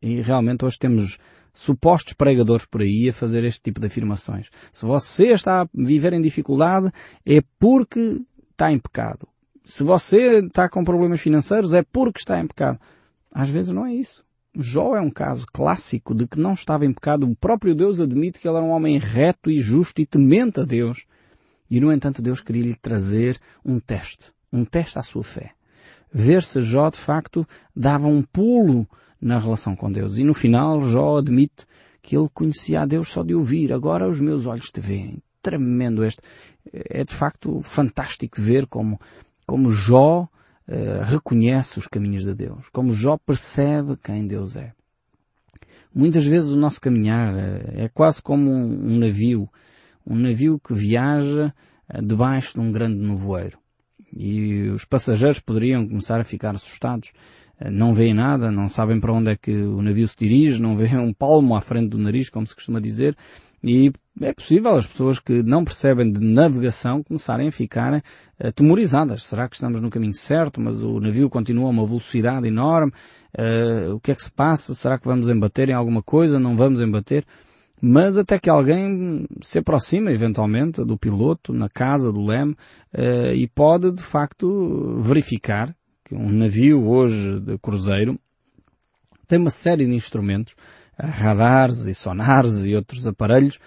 E 0.00 0.22
realmente 0.22 0.64
hoje 0.64 0.78
temos 0.78 1.18
supostos 1.58 2.12
pregadores 2.12 2.64
por 2.64 2.82
aí 2.82 3.08
a 3.08 3.12
fazer 3.12 3.42
este 3.42 3.62
tipo 3.62 3.80
de 3.80 3.88
afirmações. 3.88 4.48
Se 4.72 4.86
você 4.86 5.32
está 5.32 5.62
a 5.62 5.68
viver 5.74 6.12
em 6.12 6.22
dificuldade, 6.22 6.90
é 7.26 7.42
porque 7.58 8.20
está 8.52 8.70
em 8.70 8.78
pecado. 8.78 9.28
Se 9.64 9.82
você 9.82 10.38
está 10.38 10.68
com 10.68 10.84
problemas 10.84 11.20
financeiros, 11.20 11.74
é 11.74 11.82
porque 11.82 12.20
está 12.20 12.38
em 12.38 12.46
pecado. 12.46 12.78
Às 13.34 13.48
vezes 13.48 13.72
não 13.72 13.84
é 13.84 13.92
isso. 13.92 14.24
Jó 14.56 14.96
é 14.96 15.00
um 15.00 15.10
caso 15.10 15.46
clássico 15.52 16.14
de 16.14 16.28
que 16.28 16.38
não 16.38 16.54
estava 16.54 16.86
em 16.86 16.92
pecado. 16.92 17.28
O 17.28 17.36
próprio 17.36 17.74
Deus 17.74 18.00
admite 18.00 18.38
que 18.38 18.48
ele 18.48 18.56
era 18.56 18.64
um 18.64 18.70
homem 18.70 18.96
reto 18.96 19.50
e 19.50 19.58
justo 19.58 20.00
e 20.00 20.06
temente 20.06 20.60
a 20.60 20.64
Deus. 20.64 21.06
E 21.68 21.80
no 21.80 21.92
entanto 21.92 22.22
Deus 22.22 22.40
queria 22.40 22.62
lhe 22.62 22.76
trazer 22.76 23.38
um 23.64 23.80
teste. 23.80 24.32
Um 24.52 24.64
teste 24.64 24.98
à 24.98 25.02
sua 25.02 25.24
fé. 25.24 25.50
Ver 26.10 26.42
se 26.44 26.62
Jó 26.62 26.88
de 26.88 26.98
facto 26.98 27.46
dava 27.74 28.06
um 28.06 28.22
pulo 28.22 28.88
na 29.20 29.38
relação 29.38 29.74
com 29.74 29.90
Deus. 29.90 30.18
E 30.18 30.24
no 30.24 30.34
final 30.34 30.80
Jó 30.80 31.18
admite 31.18 31.66
que 32.02 32.16
ele 32.16 32.28
conhecia 32.32 32.82
a 32.82 32.86
Deus 32.86 33.08
só 33.08 33.22
de 33.22 33.34
ouvir. 33.34 33.72
Agora 33.72 34.08
os 34.08 34.20
meus 34.20 34.46
olhos 34.46 34.70
te 34.70 34.80
veem. 34.80 35.22
Tremendo 35.42 36.04
este. 36.04 36.22
É 36.72 37.04
de 37.04 37.14
facto 37.14 37.60
fantástico 37.60 38.40
ver 38.40 38.66
como, 38.66 39.00
como 39.46 39.70
Jó 39.70 40.22
uh, 40.68 41.04
reconhece 41.04 41.78
os 41.78 41.86
caminhos 41.86 42.24
de 42.24 42.34
Deus. 42.34 42.68
Como 42.68 42.92
Jó 42.92 43.16
percebe 43.18 43.96
quem 44.02 44.26
Deus 44.26 44.56
é. 44.56 44.72
Muitas 45.94 46.26
vezes 46.26 46.50
o 46.50 46.56
nosso 46.56 46.80
caminhar 46.80 47.32
uh, 47.34 47.80
é 47.80 47.88
quase 47.88 48.22
como 48.22 48.50
um, 48.50 48.98
navio. 48.98 49.48
Um 50.06 50.16
navio 50.16 50.60
que 50.60 50.74
viaja 50.74 51.52
uh, 51.92 52.02
debaixo 52.02 52.54
de 52.54 52.60
um 52.60 52.70
grande 52.70 52.96
nevoeiro. 52.96 53.58
E 54.12 54.68
os 54.70 54.84
passageiros 54.84 55.40
poderiam 55.40 55.86
começar 55.86 56.20
a 56.20 56.24
ficar 56.24 56.54
assustados 56.54 57.12
não 57.70 57.92
veem 57.92 58.14
nada, 58.14 58.50
não 58.52 58.68
sabem 58.68 59.00
para 59.00 59.12
onde 59.12 59.32
é 59.32 59.36
que 59.36 59.50
o 59.50 59.82
navio 59.82 60.06
se 60.06 60.16
dirige, 60.16 60.62
não 60.62 60.76
veem 60.76 60.98
um 60.98 61.12
palmo 61.12 61.56
à 61.56 61.60
frente 61.60 61.90
do 61.90 61.98
nariz, 61.98 62.30
como 62.30 62.46
se 62.46 62.54
costuma 62.54 62.80
dizer, 62.80 63.16
e 63.62 63.92
é 64.20 64.32
possível 64.32 64.76
as 64.76 64.86
pessoas 64.86 65.18
que 65.18 65.42
não 65.42 65.64
percebem 65.64 66.10
de 66.12 66.20
navegação 66.20 67.02
começarem 67.02 67.48
a 67.48 67.52
ficar 67.52 68.02
atemorizadas. 68.38 69.24
Será 69.24 69.48
que 69.48 69.56
estamos 69.56 69.80
no 69.80 69.90
caminho 69.90 70.14
certo, 70.14 70.60
mas 70.60 70.82
o 70.82 71.00
navio 71.00 71.28
continua 71.28 71.66
a 71.66 71.70
uma 71.70 71.86
velocidade 71.86 72.46
enorme? 72.46 72.92
Uh, 73.36 73.94
o 73.94 74.00
que 74.00 74.12
é 74.12 74.14
que 74.14 74.22
se 74.22 74.30
passa? 74.30 74.74
Será 74.74 74.98
que 74.98 75.06
vamos 75.06 75.28
embater 75.28 75.68
em 75.68 75.74
alguma 75.74 76.02
coisa? 76.02 76.38
Não 76.38 76.56
vamos 76.56 76.80
embater? 76.80 77.24
Mas 77.80 78.16
até 78.16 78.38
que 78.38 78.50
alguém 78.50 79.26
se 79.42 79.58
aproxima 79.58 80.10
eventualmente 80.10 80.84
do 80.84 80.98
piloto 80.98 81.52
na 81.52 81.68
casa 81.68 82.12
do 82.12 82.24
leme 82.24 82.56
e 83.36 83.46
pode 83.46 83.92
de 83.92 84.02
facto 84.02 84.98
verificar 85.00 85.72
um 86.12 86.30
navio 86.30 86.86
hoje 86.86 87.40
de 87.40 87.58
cruzeiro 87.58 88.18
tem 89.26 89.38
uma 89.38 89.50
série 89.50 89.84
de 89.84 89.94
instrumentos, 89.94 90.54
radares 90.98 91.86
e 91.86 91.94
sonares 91.94 92.64
e 92.64 92.74
outros 92.74 93.06
aparelhos 93.06 93.58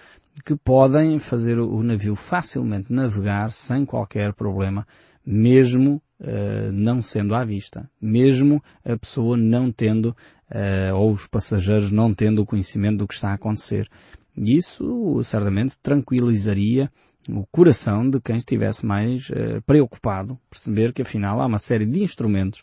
que 0.44 0.56
podem 0.56 1.18
fazer 1.18 1.58
o 1.58 1.82
navio 1.82 2.16
facilmente 2.16 2.92
navegar 2.92 3.52
sem 3.52 3.84
qualquer 3.84 4.32
problema, 4.32 4.86
mesmo 5.24 6.02
uh, 6.20 6.72
não 6.72 7.00
sendo 7.02 7.34
à 7.34 7.44
vista, 7.44 7.88
mesmo 8.00 8.62
a 8.84 8.96
pessoa 8.96 9.36
não 9.36 9.70
tendo, 9.70 10.16
uh, 10.50 10.94
ou 10.96 11.12
os 11.12 11.26
passageiros 11.26 11.92
não 11.92 12.12
tendo 12.12 12.42
o 12.42 12.46
conhecimento 12.46 12.98
do 12.98 13.06
que 13.06 13.14
está 13.14 13.30
a 13.30 13.34
acontecer. 13.34 13.88
Isso 14.36 15.22
certamente 15.22 15.78
tranquilizaria 15.78 16.90
o 17.28 17.46
coração 17.50 18.08
de 18.08 18.20
quem 18.20 18.36
estivesse 18.36 18.84
mais 18.84 19.30
uh, 19.30 19.62
preocupado, 19.66 20.38
perceber 20.50 20.92
que 20.92 21.02
afinal 21.02 21.40
há 21.40 21.46
uma 21.46 21.58
série 21.58 21.86
de 21.86 22.02
instrumentos 22.02 22.62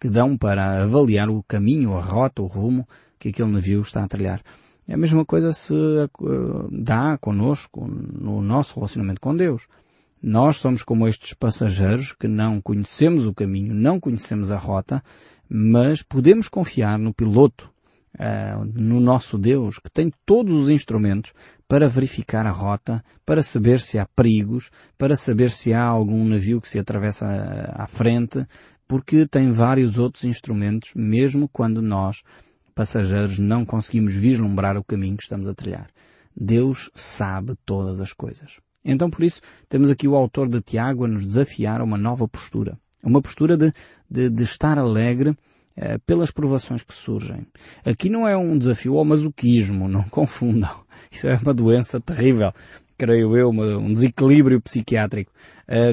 que 0.00 0.08
dão 0.08 0.36
para 0.36 0.82
avaliar 0.82 1.28
o 1.28 1.42
caminho, 1.42 1.94
a 1.94 2.00
rota, 2.00 2.42
o 2.42 2.46
rumo 2.46 2.88
que 3.18 3.28
aquele 3.28 3.50
navio 3.50 3.80
está 3.80 4.02
a 4.02 4.08
trilhar. 4.08 4.42
É 4.88 4.94
a 4.94 4.96
mesma 4.96 5.24
coisa 5.24 5.52
se 5.52 5.72
uh, 5.72 6.68
dá 6.70 7.16
conosco 7.18 7.86
no 7.86 8.42
nosso 8.42 8.74
relacionamento 8.74 9.20
com 9.20 9.36
Deus. 9.36 9.68
Nós 10.22 10.56
somos 10.56 10.82
como 10.82 11.06
estes 11.06 11.32
passageiros 11.32 12.12
que 12.12 12.28
não 12.28 12.60
conhecemos 12.60 13.26
o 13.26 13.34
caminho, 13.34 13.74
não 13.74 14.00
conhecemos 14.00 14.50
a 14.50 14.58
rota, 14.58 15.02
mas 15.48 16.02
podemos 16.02 16.48
confiar 16.48 16.98
no 16.98 17.14
piloto, 17.14 17.70
uh, 18.14 18.64
no 18.74 19.00
nosso 19.00 19.38
Deus, 19.38 19.78
que 19.78 19.90
tem 19.90 20.12
todos 20.24 20.64
os 20.64 20.68
instrumentos 20.68 21.32
para 21.68 21.88
verificar 21.88 22.46
a 22.46 22.50
rota, 22.50 23.02
para 23.24 23.42
saber 23.42 23.80
se 23.80 23.98
há 23.98 24.06
perigos, 24.06 24.70
para 24.98 25.14
saber 25.16 25.50
se 25.50 25.72
há 25.72 25.84
algum 25.84 26.24
navio 26.24 26.60
que 26.60 26.68
se 26.68 26.78
atravessa 26.78 27.26
à 27.74 27.86
frente, 27.86 28.44
porque 28.88 29.26
tem 29.26 29.52
vários 29.52 29.98
outros 29.98 30.24
instrumentos, 30.24 30.92
mesmo 30.96 31.48
quando 31.48 31.80
nós, 31.80 32.22
passageiros, 32.74 33.38
não 33.38 33.64
conseguimos 33.64 34.14
vislumbrar 34.14 34.76
o 34.76 34.84
caminho 34.84 35.16
que 35.16 35.22
estamos 35.22 35.46
a 35.46 35.54
trilhar. 35.54 35.88
Deus 36.36 36.90
sabe 36.94 37.54
todas 37.64 38.00
as 38.00 38.12
coisas. 38.12 38.58
Então, 38.84 39.10
por 39.10 39.22
isso, 39.22 39.42
temos 39.68 39.90
aqui 39.90 40.08
o 40.08 40.16
autor 40.16 40.48
de 40.48 40.60
Tiago 40.60 41.04
a 41.04 41.08
nos 41.08 41.26
desafiar 41.26 41.80
a 41.80 41.84
uma 41.84 41.98
nova 41.98 42.26
postura. 42.26 42.78
Uma 43.02 43.22
postura 43.22 43.56
de, 43.56 43.72
de, 44.10 44.28
de 44.28 44.42
estar 44.42 44.78
alegre 44.78 45.36
pelas 46.06 46.30
provações 46.30 46.82
que 46.82 46.92
surgem. 46.92 47.46
Aqui 47.84 48.08
não 48.10 48.28
é 48.28 48.36
um 48.36 48.58
desafio 48.58 48.98
ao 48.98 49.04
masoquismo, 49.04 49.88
não 49.88 50.02
confundam. 50.10 50.70
Isso 51.10 51.28
é 51.28 51.36
uma 51.36 51.54
doença 51.54 52.00
terrível, 52.00 52.52
creio 52.98 53.36
eu, 53.36 53.48
um 53.50 53.92
desequilíbrio 53.92 54.60
psiquiátrico. 54.60 55.32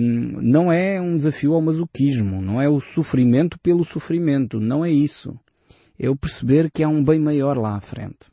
não 0.01 0.71
é 0.71 0.99
um 0.99 1.15
desafio 1.15 1.53
ao 1.53 1.61
masoquismo, 1.61 2.41
não 2.41 2.61
é 2.61 2.67
o 2.67 2.81
sofrimento 2.81 3.57
pelo 3.59 3.85
sofrimento, 3.85 4.59
não 4.59 4.83
é 4.83 4.91
isso. 4.91 5.39
É 5.99 6.09
o 6.09 6.15
perceber 6.15 6.69
que 6.69 6.83
há 6.83 6.89
um 6.89 7.03
bem 7.03 7.19
maior 7.19 7.57
lá 7.57 7.75
à 7.75 7.81
frente. 7.81 8.29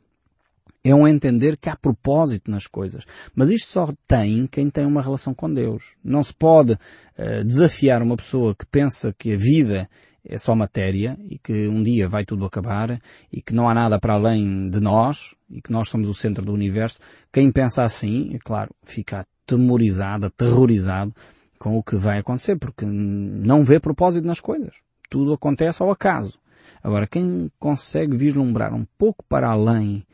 É 0.83 0.93
um 0.93 1.07
entender 1.07 1.57
que 1.57 1.67
há 1.67 1.75
propósito 1.75 2.51
nas 2.51 2.67
coisas. 2.67 3.05
Mas 3.33 3.49
isto 3.49 3.71
só 3.71 3.91
tem 4.07 4.45
quem 4.45 4.69
tem 4.69 4.85
uma 4.85 5.01
relação 5.01 5.33
com 5.33 5.51
Deus. 5.51 5.95
Não 6.03 6.23
se 6.23 6.31
pode 6.31 6.73
uh, 6.73 7.43
desafiar 7.43 8.03
uma 8.03 8.15
pessoa 8.15 8.53
que 8.53 8.67
pensa 8.67 9.15
que 9.17 9.33
a 9.33 9.37
vida 9.37 9.89
é 10.27 10.37
só 10.37 10.55
matéria 10.55 11.17
e 11.29 11.37
que 11.37 11.67
um 11.67 11.83
dia 11.83 12.09
vai 12.09 12.25
tudo 12.25 12.45
acabar 12.45 12.99
e 13.31 13.41
que 13.41 13.53
não 13.53 13.69
há 13.69 13.73
nada 13.73 13.99
para 13.99 14.13
além 14.13 14.69
de 14.69 14.79
nós 14.79 15.35
e 15.49 15.61
que 15.61 15.71
nós 15.71 15.89
somos 15.89 16.09
o 16.09 16.13
centro 16.13 16.43
do 16.43 16.53
universo, 16.53 16.99
quem 17.31 17.51
pensa 17.51 17.83
assim, 17.83 18.33
é 18.33 18.39
claro, 18.39 18.71
fica 18.83 19.25
atemorizado, 19.45 20.25
aterrorizado 20.25 21.13
com 21.59 21.77
o 21.77 21.83
que 21.83 21.95
vai 21.95 22.19
acontecer, 22.19 22.57
porque 22.57 22.85
não 22.85 23.63
vê 23.63 23.79
propósito 23.79 24.25
nas 24.25 24.39
coisas. 24.39 24.75
Tudo 25.09 25.33
acontece 25.33 25.81
ao 25.81 25.91
acaso. 25.91 26.39
Agora, 26.83 27.07
quem 27.07 27.49
consegue 27.59 28.15
vislumbrar 28.17 28.73
um 28.73 28.85
pouco 28.97 29.23
para 29.27 29.49
além 29.49 30.05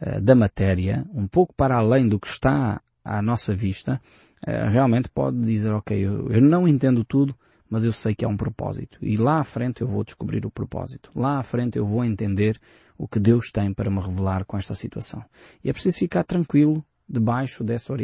uh, 0.00 0.20
da 0.20 0.34
matéria, 0.34 1.04
um 1.14 1.26
pouco 1.26 1.54
para 1.54 1.76
além 1.76 2.08
do 2.08 2.20
que 2.20 2.28
está 2.28 2.80
à 3.04 3.22
nossa 3.22 3.54
vista, 3.54 4.00
eh, 4.46 4.68
realmente 4.68 5.08
pode 5.08 5.40
dizer, 5.40 5.72
ok, 5.72 5.98
eu, 5.98 6.30
eu 6.30 6.40
não 6.40 6.66
entendo 6.66 7.04
tudo, 7.04 7.34
mas 7.70 7.84
eu 7.84 7.92
sei 7.92 8.14
que 8.14 8.24
há 8.24 8.28
um 8.28 8.36
propósito. 8.36 8.98
E 9.00 9.16
lá 9.16 9.38
à 9.38 9.44
frente 9.44 9.80
eu 9.80 9.86
vou 9.86 10.02
descobrir 10.02 10.44
o 10.44 10.50
propósito. 10.50 11.12
Lá 11.14 11.38
à 11.38 11.42
frente 11.44 11.78
eu 11.78 11.86
vou 11.86 12.04
entender 12.04 12.60
o 12.98 13.06
que 13.06 13.20
Deus 13.20 13.52
tem 13.52 13.72
para 13.72 13.88
me 13.88 14.00
revelar 14.00 14.44
com 14.44 14.58
esta 14.58 14.74
situação. 14.74 15.24
E 15.64 15.70
é 15.70 15.72
preciso 15.72 15.98
ficar 15.98 16.24
tranquilo 16.24 16.84
debaixo 17.08 17.64
dessa 17.64 17.94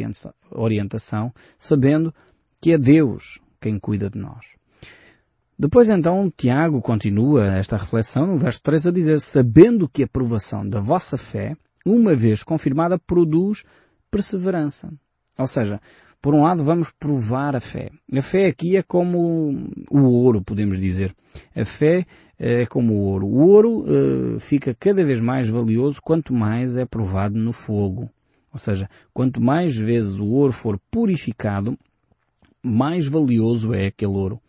orientação, 0.50 1.34
sabendo 1.58 2.14
que 2.60 2.72
é 2.72 2.78
Deus 2.78 3.40
quem 3.60 3.78
cuida 3.78 4.08
de 4.08 4.18
nós. 4.18 4.46
Depois 5.58 5.88
então 5.88 6.32
Tiago 6.34 6.80
continua 6.80 7.46
esta 7.56 7.76
reflexão 7.76 8.26
no 8.26 8.38
verso 8.38 8.62
3 8.62 8.86
a 8.86 8.90
dizer, 8.90 9.20
sabendo 9.20 9.88
que 9.88 10.04
a 10.04 10.08
provação 10.08 10.68
da 10.68 10.80
vossa 10.80 11.16
fé, 11.16 11.56
uma 11.84 12.14
vez 12.14 12.42
confirmada, 12.42 12.98
produz 12.98 13.64
perseverança. 14.10 14.92
Ou 15.38 15.46
seja, 15.46 15.80
por 16.26 16.34
um 16.34 16.42
lado 16.42 16.64
vamos 16.64 16.90
provar 16.90 17.54
a 17.54 17.60
fé. 17.60 17.88
A 18.12 18.20
fé 18.20 18.46
aqui 18.46 18.76
é 18.76 18.82
como 18.82 19.70
o 19.88 20.00
ouro, 20.00 20.42
podemos 20.42 20.80
dizer. 20.80 21.14
A 21.54 21.64
fé 21.64 22.04
é 22.36 22.66
como 22.66 22.94
o 22.94 23.00
ouro. 23.02 23.28
O 23.28 23.46
ouro 23.46 23.84
uh, 23.84 24.40
fica 24.40 24.74
cada 24.74 25.04
vez 25.04 25.20
mais 25.20 25.48
valioso 25.48 26.02
quanto 26.02 26.34
mais 26.34 26.76
é 26.76 26.84
provado 26.84 27.38
no 27.38 27.52
fogo. 27.52 28.10
Ou 28.52 28.58
seja, 28.58 28.90
quanto 29.14 29.40
mais 29.40 29.76
vezes 29.76 30.18
o 30.18 30.26
ouro 30.26 30.52
for 30.52 30.80
purificado, 30.90 31.78
mais 32.60 33.06
valioso 33.06 33.72
é 33.72 33.86
aquele 33.86 34.10
ouro. 34.10 34.40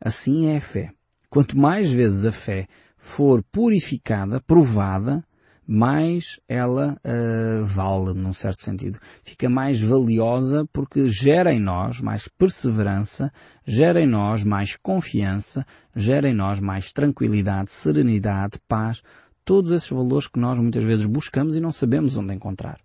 Assim 0.00 0.46
é 0.46 0.58
a 0.58 0.60
fé. 0.60 0.92
Quanto 1.28 1.58
mais 1.58 1.90
vezes 1.90 2.24
a 2.24 2.30
fé 2.30 2.68
for 2.96 3.42
purificada, 3.50 4.40
provada, 4.40 5.24
mais 5.66 6.38
ela 6.48 6.96
uh, 7.04 7.64
vale, 7.64 8.14
num 8.14 8.32
certo 8.32 8.62
sentido. 8.62 8.98
Fica 9.24 9.48
mais 9.48 9.80
valiosa 9.80 10.68
porque 10.72 11.10
gera 11.10 11.52
em 11.52 11.58
nós 11.58 12.00
mais 12.00 12.28
perseverança, 12.28 13.32
gera 13.64 14.00
em 14.00 14.06
nós 14.06 14.44
mais 14.44 14.76
confiança, 14.76 15.66
gera 15.94 16.28
em 16.28 16.34
nós 16.34 16.60
mais 16.60 16.92
tranquilidade, 16.92 17.72
serenidade, 17.72 18.58
paz, 18.68 19.02
todos 19.44 19.72
esses 19.72 19.90
valores 19.90 20.28
que 20.28 20.38
nós 20.38 20.58
muitas 20.58 20.84
vezes 20.84 21.06
buscamos 21.06 21.56
e 21.56 21.60
não 21.60 21.72
sabemos 21.72 22.16
onde 22.16 22.34
encontrar. 22.34 22.78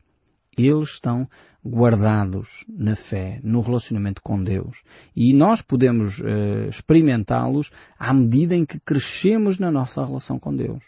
Eles 0.57 0.89
estão 0.89 1.29
guardados 1.65 2.65
na 2.67 2.95
fé, 2.95 3.39
no 3.43 3.61
relacionamento 3.61 4.21
com 4.21 4.43
Deus. 4.43 4.83
E 5.15 5.33
nós 5.33 5.61
podemos 5.61 6.19
uh, 6.19 6.67
experimentá-los 6.69 7.71
à 7.97 8.13
medida 8.13 8.55
em 8.55 8.65
que 8.65 8.79
crescemos 8.79 9.59
na 9.59 9.71
nossa 9.71 10.03
relação 10.05 10.39
com 10.39 10.55
Deus. 10.55 10.83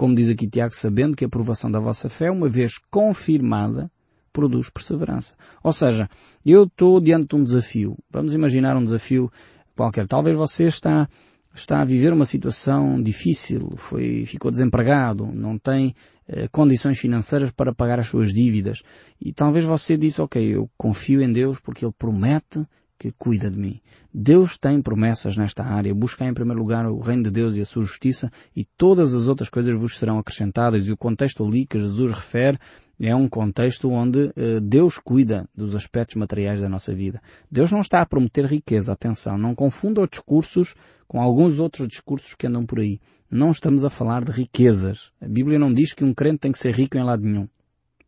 Como 0.00 0.14
diz 0.14 0.30
aqui 0.30 0.48
Tiago, 0.48 0.74
sabendo 0.74 1.14
que 1.14 1.24
a 1.24 1.26
aprovação 1.26 1.70
da 1.70 1.78
vossa 1.78 2.08
fé, 2.08 2.30
uma 2.30 2.48
vez 2.48 2.78
confirmada, 2.90 3.92
produz 4.32 4.70
perseverança. 4.70 5.34
Ou 5.62 5.74
seja, 5.74 6.08
eu 6.42 6.64
estou 6.64 6.98
diante 7.02 7.28
de 7.28 7.36
um 7.36 7.44
desafio. 7.44 7.98
Vamos 8.10 8.32
imaginar 8.32 8.78
um 8.78 8.82
desafio 8.82 9.30
qualquer. 9.76 10.06
Talvez 10.06 10.34
você 10.34 10.68
está 10.68 11.06
está 11.54 11.82
a 11.82 11.84
viver 11.84 12.14
uma 12.14 12.24
situação 12.24 13.02
difícil, 13.02 13.74
foi, 13.76 14.24
ficou 14.24 14.50
desempregado, 14.50 15.26
não 15.26 15.58
tem 15.58 15.94
eh, 16.26 16.48
condições 16.48 16.98
financeiras 16.98 17.50
para 17.50 17.74
pagar 17.74 18.00
as 18.00 18.06
suas 18.06 18.32
dívidas. 18.32 18.82
E 19.20 19.34
talvez 19.34 19.66
você 19.66 19.98
disse, 19.98 20.22
ok, 20.22 20.42
eu 20.42 20.70
confio 20.78 21.20
em 21.20 21.30
Deus 21.30 21.60
porque 21.60 21.84
Ele 21.84 21.92
promete 21.92 22.66
que 23.00 23.10
cuida 23.12 23.50
de 23.50 23.58
mim. 23.58 23.80
Deus 24.12 24.58
tem 24.58 24.82
promessas 24.82 25.34
nesta 25.34 25.64
área. 25.64 25.94
Buscar 25.94 26.26
em 26.26 26.34
primeiro 26.34 26.60
lugar 26.60 26.84
o 26.84 27.00
reino 27.00 27.22
de 27.22 27.30
Deus 27.30 27.56
e 27.56 27.62
a 27.62 27.64
sua 27.64 27.82
justiça 27.82 28.30
e 28.54 28.66
todas 28.76 29.14
as 29.14 29.26
outras 29.26 29.48
coisas 29.48 29.74
vos 29.74 29.96
serão 29.96 30.18
acrescentadas. 30.18 30.86
E 30.86 30.92
o 30.92 30.98
contexto 30.98 31.42
ali 31.42 31.64
que 31.64 31.78
Jesus 31.78 32.12
refere 32.12 32.58
é 33.00 33.16
um 33.16 33.26
contexto 33.26 33.90
onde 33.90 34.24
uh, 34.24 34.60
Deus 34.60 34.98
cuida 34.98 35.48
dos 35.54 35.74
aspectos 35.74 36.16
materiais 36.16 36.60
da 36.60 36.68
nossa 36.68 36.94
vida. 36.94 37.22
Deus 37.50 37.72
não 37.72 37.80
está 37.80 38.02
a 38.02 38.06
prometer 38.06 38.44
riqueza, 38.44 38.92
atenção, 38.92 39.38
não 39.38 39.54
confunda 39.54 40.02
os 40.02 40.08
discursos 40.10 40.74
com 41.08 41.22
alguns 41.22 41.58
outros 41.58 41.88
discursos 41.88 42.34
que 42.34 42.46
andam 42.46 42.66
por 42.66 42.80
aí. 42.80 43.00
Não 43.30 43.50
estamos 43.50 43.82
a 43.82 43.90
falar 43.90 44.24
de 44.24 44.32
riquezas. 44.32 45.10
A 45.22 45.26
Bíblia 45.26 45.58
não 45.58 45.72
diz 45.72 45.94
que 45.94 46.04
um 46.04 46.12
crente 46.12 46.40
tem 46.40 46.52
que 46.52 46.58
ser 46.58 46.74
rico 46.74 46.98
em 46.98 47.02
lado 47.02 47.22
nenhum. 47.22 47.48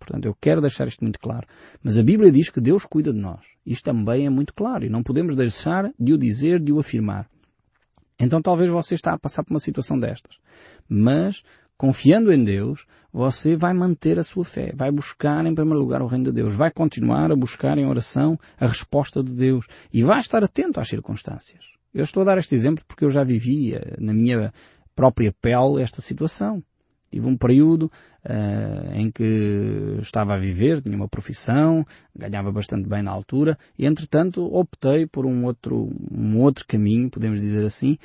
Portanto, 0.03 0.25
eu 0.27 0.37
quero 0.41 0.61
deixar 0.61 0.89
isto 0.89 1.05
muito 1.05 1.21
claro. 1.21 1.47
Mas 1.83 1.97
a 1.97 2.03
Bíblia 2.03 2.33
diz 2.33 2.51
que 2.51 2.61
Deus 2.61 2.85
cuida 2.85 3.13
de 3.13 3.21
nós. 3.21 3.41
Isto 3.65 3.85
também 3.85 4.27
é 4.27 4.31
muito 4.31 4.53
claro 4.53 4.85
e 4.85 4.89
não 4.89 5.03
podemos 5.03 5.37
deixar 5.37 5.93
de 5.99 6.13
o 6.13 6.19
dizer, 6.19 6.59
de 6.59 6.73
o 6.73 6.81
afirmar. 6.81 7.29
Então 8.19 8.43
talvez 8.43 8.69
você 8.69 8.95
está 8.95 9.13
a 9.13 9.19
passar 9.19 9.45
por 9.45 9.53
uma 9.53 9.61
situação 9.61 9.99
destas. 9.99 10.39
Mas, 10.89 11.45
confiando 11.77 12.33
em 12.33 12.43
Deus, 12.43 12.85
você 13.13 13.57
vai 13.57 13.73
manter 13.73 14.19
a 14.19 14.25
sua 14.25 14.45
fé. 14.45 14.73
Vai 14.75 14.91
buscar 14.91 15.47
em 15.47 15.55
primeiro 15.55 15.79
lugar 15.79 16.03
o 16.03 16.07
reino 16.07 16.25
de 16.25 16.33
Deus. 16.33 16.55
Vai 16.57 16.73
continuar 16.73 17.31
a 17.31 17.37
buscar 17.37 17.79
em 17.79 17.87
oração 17.87 18.37
a 18.59 18.67
resposta 18.67 19.23
de 19.23 19.31
Deus. 19.31 19.67
E 19.93 20.03
vai 20.03 20.19
estar 20.19 20.43
atento 20.43 20.81
às 20.81 20.89
circunstâncias. 20.89 21.75
Eu 21.95 22.03
estou 22.03 22.23
a 22.23 22.27
dar 22.27 22.39
este 22.39 22.57
exemplo 22.57 22.85
porque 22.89 23.05
eu 23.05 23.11
já 23.11 23.23
vivia 23.23 23.97
na 23.99 24.13
minha 24.13 24.53
própria 24.97 25.33
pele 25.41 25.81
esta 25.81 26.01
situação. 26.01 26.63
Tive 27.13 27.27
um 27.27 27.37
período 27.37 27.93
uh, 28.25 28.95
em 28.95 29.11
que 29.11 29.99
estava 30.01 30.35
a 30.35 30.39
viver, 30.39 30.81
tinha 30.81 30.97
uma 30.97 31.07
profissão, 31.07 31.87
ganhava 32.17 32.51
bastante 32.51 32.89
bem 32.89 33.03
na 33.03 33.11
altura, 33.11 33.59
e 33.79 33.85
entretanto 33.85 34.43
optei 34.47 35.07
por 35.07 35.27
um 35.27 35.45
outro, 35.45 35.91
um 36.11 36.41
outro 36.41 36.67
caminho, 36.67 37.11
podemos 37.11 37.39
dizer 37.39 37.67
assim, 37.67 37.99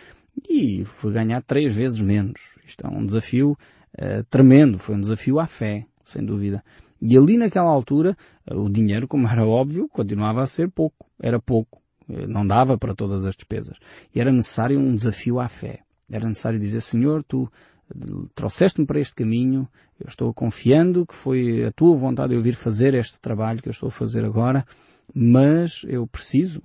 e 0.50 0.84
fui 0.84 1.14
ganhar 1.14 1.42
três 1.42 1.74
vezes 1.74 2.02
menos. 2.02 2.58
Isto 2.66 2.86
é 2.86 2.90
um 2.90 3.06
desafio 3.06 3.58
uh, 3.98 4.24
tremendo, 4.30 4.78
foi 4.78 4.96
um 4.96 5.02
desafio 5.02 5.40
à 5.40 5.48
fé, 5.48 5.86
sem 6.04 6.26
dúvida. 6.26 6.62
E 7.02 7.16
ali 7.16 7.38
naquela 7.38 7.70
altura, 7.70 8.18
o 8.52 8.68
dinheiro, 8.68 9.08
como 9.08 9.26
era 9.26 9.46
óbvio, 9.46 9.88
continuava 9.88 10.44
a 10.44 10.46
ser 10.46 10.70
pouco, 10.70 11.06
era 11.18 11.40
pouco. 11.40 11.82
Não 12.10 12.46
dava 12.46 12.78
para 12.78 12.94
todas 12.94 13.24
as 13.24 13.36
despesas. 13.36 13.78
E 14.14 14.20
era 14.20 14.34
necessário 14.34 14.78
um 14.78 14.96
desafio 14.96 15.40
à 15.40 15.48
fé. 15.48 15.82
Era 16.10 16.28
necessário 16.28 16.60
dizer, 16.60 16.82
Senhor, 16.82 17.22
Tu 17.24 17.50
trouxeste-me 18.36 18.86
para 18.86 19.00
este 19.00 19.16
caminho, 19.16 19.68
eu 20.00 20.08
estou 20.08 20.34
confiando 20.34 21.06
que 21.06 21.16
foi 21.16 21.66
a 21.66 21.72
Tua 21.72 21.96
vontade 21.96 22.30
de 22.30 22.36
eu 22.36 22.42
vir 22.42 22.56
fazer 22.56 22.94
este 22.94 23.20
trabalho 23.20 23.62
que 23.62 23.70
eu 23.70 23.72
estou 23.72 23.88
a 23.88 23.92
fazer 23.92 24.26
agora, 24.26 24.66
mas 25.14 25.82
eu 25.88 26.06
preciso, 26.06 26.62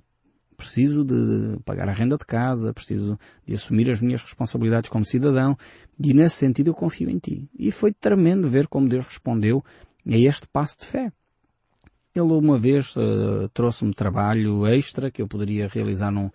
preciso 0.57 1.03
de 1.03 1.59
pagar 1.65 1.87
a 1.87 1.93
renda 1.93 2.17
de 2.17 2.25
casa, 2.25 2.73
preciso 2.73 3.17
de 3.45 3.53
assumir 3.55 3.89
as 3.89 4.01
minhas 4.01 4.21
responsabilidades 4.21 4.89
como 4.89 5.05
cidadão, 5.05 5.57
e 5.99 6.13
nesse 6.13 6.35
sentido 6.35 6.69
eu 6.69 6.73
confio 6.73 7.09
em 7.09 7.17
Ti. 7.17 7.49
E 7.57 7.71
foi 7.71 7.93
tremendo 7.93 8.49
ver 8.49 8.67
como 8.67 8.89
Deus 8.89 9.05
respondeu 9.05 9.63
a 10.05 10.17
este 10.17 10.47
passo 10.47 10.79
de 10.81 10.85
fé. 10.85 11.11
Ele 12.15 12.31
uma 12.31 12.59
vez 12.59 12.95
uh, 12.95 13.49
trouxe-me 13.55 13.91
trabalho 13.91 14.67
extra 14.67 15.09
que 15.09 15.19
eu 15.19 15.27
poderia 15.27 15.67
realizar 15.67 16.11
num 16.11 16.27
uh, 16.27 16.31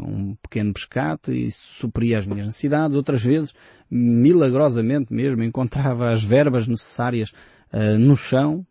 um 0.00 0.36
pequeno 0.40 0.72
pescate 0.72 1.32
e 1.32 1.50
supria 1.50 2.18
as 2.18 2.24
minhas 2.24 2.46
necessidades. 2.46 2.96
Outras 2.96 3.20
vezes, 3.20 3.52
milagrosamente 3.90 5.12
mesmo, 5.12 5.42
encontrava 5.42 6.12
as 6.12 6.22
verbas 6.22 6.68
necessárias 6.68 7.32
uh, 7.72 7.98
no 7.98 8.16
chão. 8.16 8.64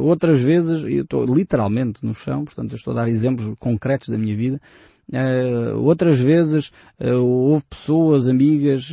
outras 0.00 0.40
vezes, 0.40 0.84
eu 0.84 1.02
estou 1.02 1.26
literalmente 1.26 2.02
no 2.02 2.14
chão, 2.14 2.46
portanto 2.46 2.72
eu 2.72 2.76
estou 2.76 2.92
a 2.94 2.96
dar 2.96 3.08
exemplos 3.08 3.54
concretos 3.58 4.08
da 4.08 4.16
minha 4.16 4.34
vida. 4.34 4.58
outras 5.76 6.18
vezes 6.18 6.72
houve 6.98 7.62
pessoas, 7.68 8.26
amigas, 8.26 8.90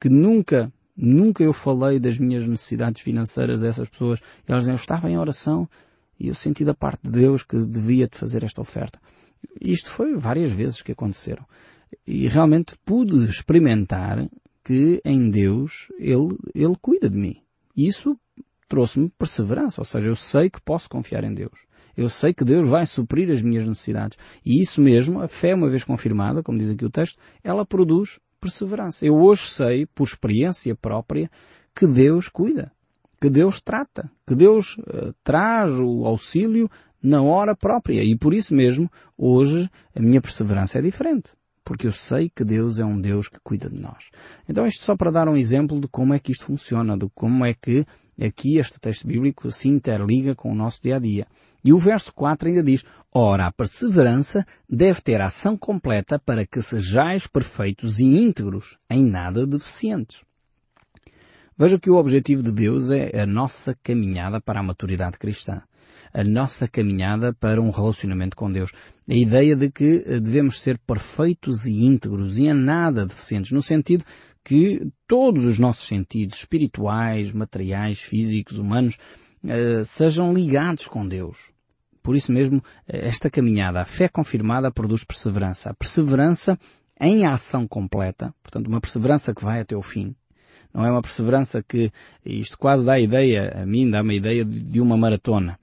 que 0.00 0.08
nunca 0.08 0.72
Nunca 0.94 1.42
eu 1.42 1.54
falei 1.54 1.98
das 1.98 2.18
minhas 2.18 2.46
necessidades 2.46 3.00
financeiras 3.00 3.64
a 3.64 3.68
essas 3.68 3.88
pessoas. 3.88 4.20
Elas 4.46 4.64
diziam, 4.64 4.74
eu 4.74 4.80
estava 4.80 5.10
em 5.10 5.16
oração 5.16 5.66
e 6.18 6.28
eu 6.28 6.34
senti 6.34 6.64
da 6.64 6.74
parte 6.74 7.02
de 7.02 7.10
Deus 7.10 7.42
que 7.42 7.56
devia 7.56 8.06
te 8.06 8.18
fazer 8.18 8.44
esta 8.44 8.60
oferta. 8.60 9.00
Isto 9.60 9.90
foi 9.90 10.14
várias 10.16 10.52
vezes 10.52 10.82
que 10.82 10.92
aconteceram. 10.92 11.44
E 12.06 12.28
realmente 12.28 12.74
pude 12.84 13.28
experimentar 13.28 14.28
que 14.64 15.00
em 15.04 15.30
Deus 15.30 15.88
Ele, 15.98 16.36
Ele 16.54 16.76
cuida 16.80 17.10
de 17.10 17.16
mim. 17.16 17.42
E 17.76 17.88
isso 17.88 18.18
trouxe-me 18.68 19.10
perseverança, 19.10 19.80
ou 19.80 19.84
seja, 19.84 20.08
eu 20.08 20.16
sei 20.16 20.48
que 20.48 20.60
posso 20.60 20.88
confiar 20.88 21.24
em 21.24 21.34
Deus. 21.34 21.66
Eu 21.96 22.08
sei 22.08 22.32
que 22.32 22.44
Deus 22.44 22.68
vai 22.68 22.86
suprir 22.86 23.30
as 23.30 23.42
minhas 23.42 23.66
necessidades. 23.66 24.16
E 24.44 24.62
isso 24.62 24.80
mesmo, 24.80 25.20
a 25.20 25.28
fé 25.28 25.54
uma 25.54 25.68
vez 25.68 25.84
confirmada, 25.84 26.42
como 26.42 26.58
diz 26.58 26.70
aqui 26.70 26.84
o 26.84 26.90
texto, 26.90 27.18
ela 27.44 27.66
produz 27.66 28.18
perseverança. 28.40 29.04
Eu 29.04 29.16
hoje 29.16 29.50
sei, 29.50 29.86
por 29.86 30.04
experiência 30.04 30.74
própria, 30.74 31.30
que 31.74 31.86
Deus 31.86 32.28
cuida 32.28 32.72
que 33.22 33.30
Deus 33.30 33.60
trata, 33.60 34.10
que 34.26 34.34
Deus 34.34 34.76
uh, 34.78 35.14
traz 35.22 35.70
o 35.70 36.04
auxílio 36.04 36.68
na 37.00 37.22
hora 37.22 37.54
própria. 37.54 38.02
E 38.02 38.16
por 38.16 38.34
isso 38.34 38.52
mesmo, 38.52 38.90
hoje, 39.16 39.70
a 39.94 40.00
minha 40.00 40.20
perseverança 40.20 40.80
é 40.80 40.82
diferente. 40.82 41.30
Porque 41.64 41.86
eu 41.86 41.92
sei 41.92 42.28
que 42.28 42.44
Deus 42.44 42.80
é 42.80 42.84
um 42.84 43.00
Deus 43.00 43.28
que 43.28 43.38
cuida 43.44 43.70
de 43.70 43.80
nós. 43.80 44.10
Então 44.48 44.66
isto 44.66 44.82
só 44.82 44.96
para 44.96 45.12
dar 45.12 45.28
um 45.28 45.36
exemplo 45.36 45.80
de 45.80 45.86
como 45.86 46.12
é 46.12 46.18
que 46.18 46.32
isto 46.32 46.46
funciona, 46.46 46.98
de 46.98 47.08
como 47.14 47.44
é 47.44 47.54
que 47.54 47.86
aqui 48.20 48.58
este 48.58 48.80
texto 48.80 49.06
bíblico 49.06 49.52
se 49.52 49.68
interliga 49.68 50.34
com 50.34 50.50
o 50.50 50.56
nosso 50.56 50.82
dia 50.82 50.96
a 50.96 50.98
dia. 50.98 51.28
E 51.64 51.72
o 51.72 51.78
verso 51.78 52.12
4 52.12 52.48
ainda 52.48 52.64
diz, 52.64 52.84
Ora, 53.14 53.46
a 53.46 53.52
perseverança 53.52 54.44
deve 54.68 55.00
ter 55.00 55.20
ação 55.20 55.56
completa 55.56 56.18
para 56.18 56.44
que 56.44 56.60
sejais 56.60 57.28
perfeitos 57.28 58.00
e 58.00 58.04
íntegros, 58.04 58.78
em 58.90 59.04
nada 59.04 59.46
deficientes. 59.46 60.24
Veja 61.56 61.78
que 61.78 61.90
o 61.90 61.96
objetivo 61.96 62.42
de 62.42 62.50
Deus 62.50 62.90
é 62.90 63.20
a 63.20 63.26
nossa 63.26 63.76
caminhada 63.82 64.40
para 64.40 64.60
a 64.60 64.62
maturidade 64.62 65.18
cristã. 65.18 65.62
a 66.12 66.22
nossa 66.22 66.68
caminhada 66.68 67.32
para 67.32 67.60
um 67.60 67.70
relacionamento 67.70 68.36
com 68.36 68.52
Deus. 68.52 68.70
A 69.08 69.14
ideia 69.14 69.56
de 69.56 69.70
que 69.70 69.98
devemos 70.20 70.60
ser 70.60 70.78
perfeitos 70.78 71.64
e 71.66 71.84
íntegros 71.84 72.38
e 72.38 72.46
em 72.46 72.52
nada 72.52 73.06
deficientes, 73.06 73.50
no 73.50 73.62
sentido 73.62 74.04
que 74.44 74.90
todos 75.06 75.44
os 75.44 75.58
nossos 75.58 75.86
sentidos 75.86 76.38
espirituais, 76.38 77.32
materiais, 77.32 78.00
físicos, 78.00 78.58
humanos, 78.58 78.98
sejam 79.84 80.32
ligados 80.34 80.86
com 80.86 81.06
Deus. 81.06 81.50
Por 82.02 82.16
isso 82.16 82.32
mesmo, 82.32 82.62
esta 82.86 83.30
caminhada, 83.30 83.80
a 83.80 83.84
fé 83.84 84.08
confirmada 84.08 84.72
produz 84.72 85.04
perseverança. 85.04 85.70
A 85.70 85.74
perseverança 85.74 86.58
em 87.00 87.26
ação 87.26 87.66
completa, 87.66 88.34
portanto 88.42 88.66
uma 88.66 88.80
perseverança 88.80 89.34
que 89.34 89.44
vai 89.44 89.60
até 89.60 89.76
o 89.76 89.82
fim. 89.82 90.14
Não 90.72 90.84
é 90.84 90.90
uma 90.90 91.02
perseverança 91.02 91.62
que, 91.62 91.90
isto 92.24 92.58
quase 92.58 92.84
dá 92.84 92.94
a 92.94 93.00
ideia, 93.00 93.62
a 93.62 93.66
mim 93.66 93.90
dá-me 93.90 94.14
a 94.14 94.16
ideia 94.16 94.44
de 94.44 94.80
uma 94.80 94.96
maratona. 94.96 95.58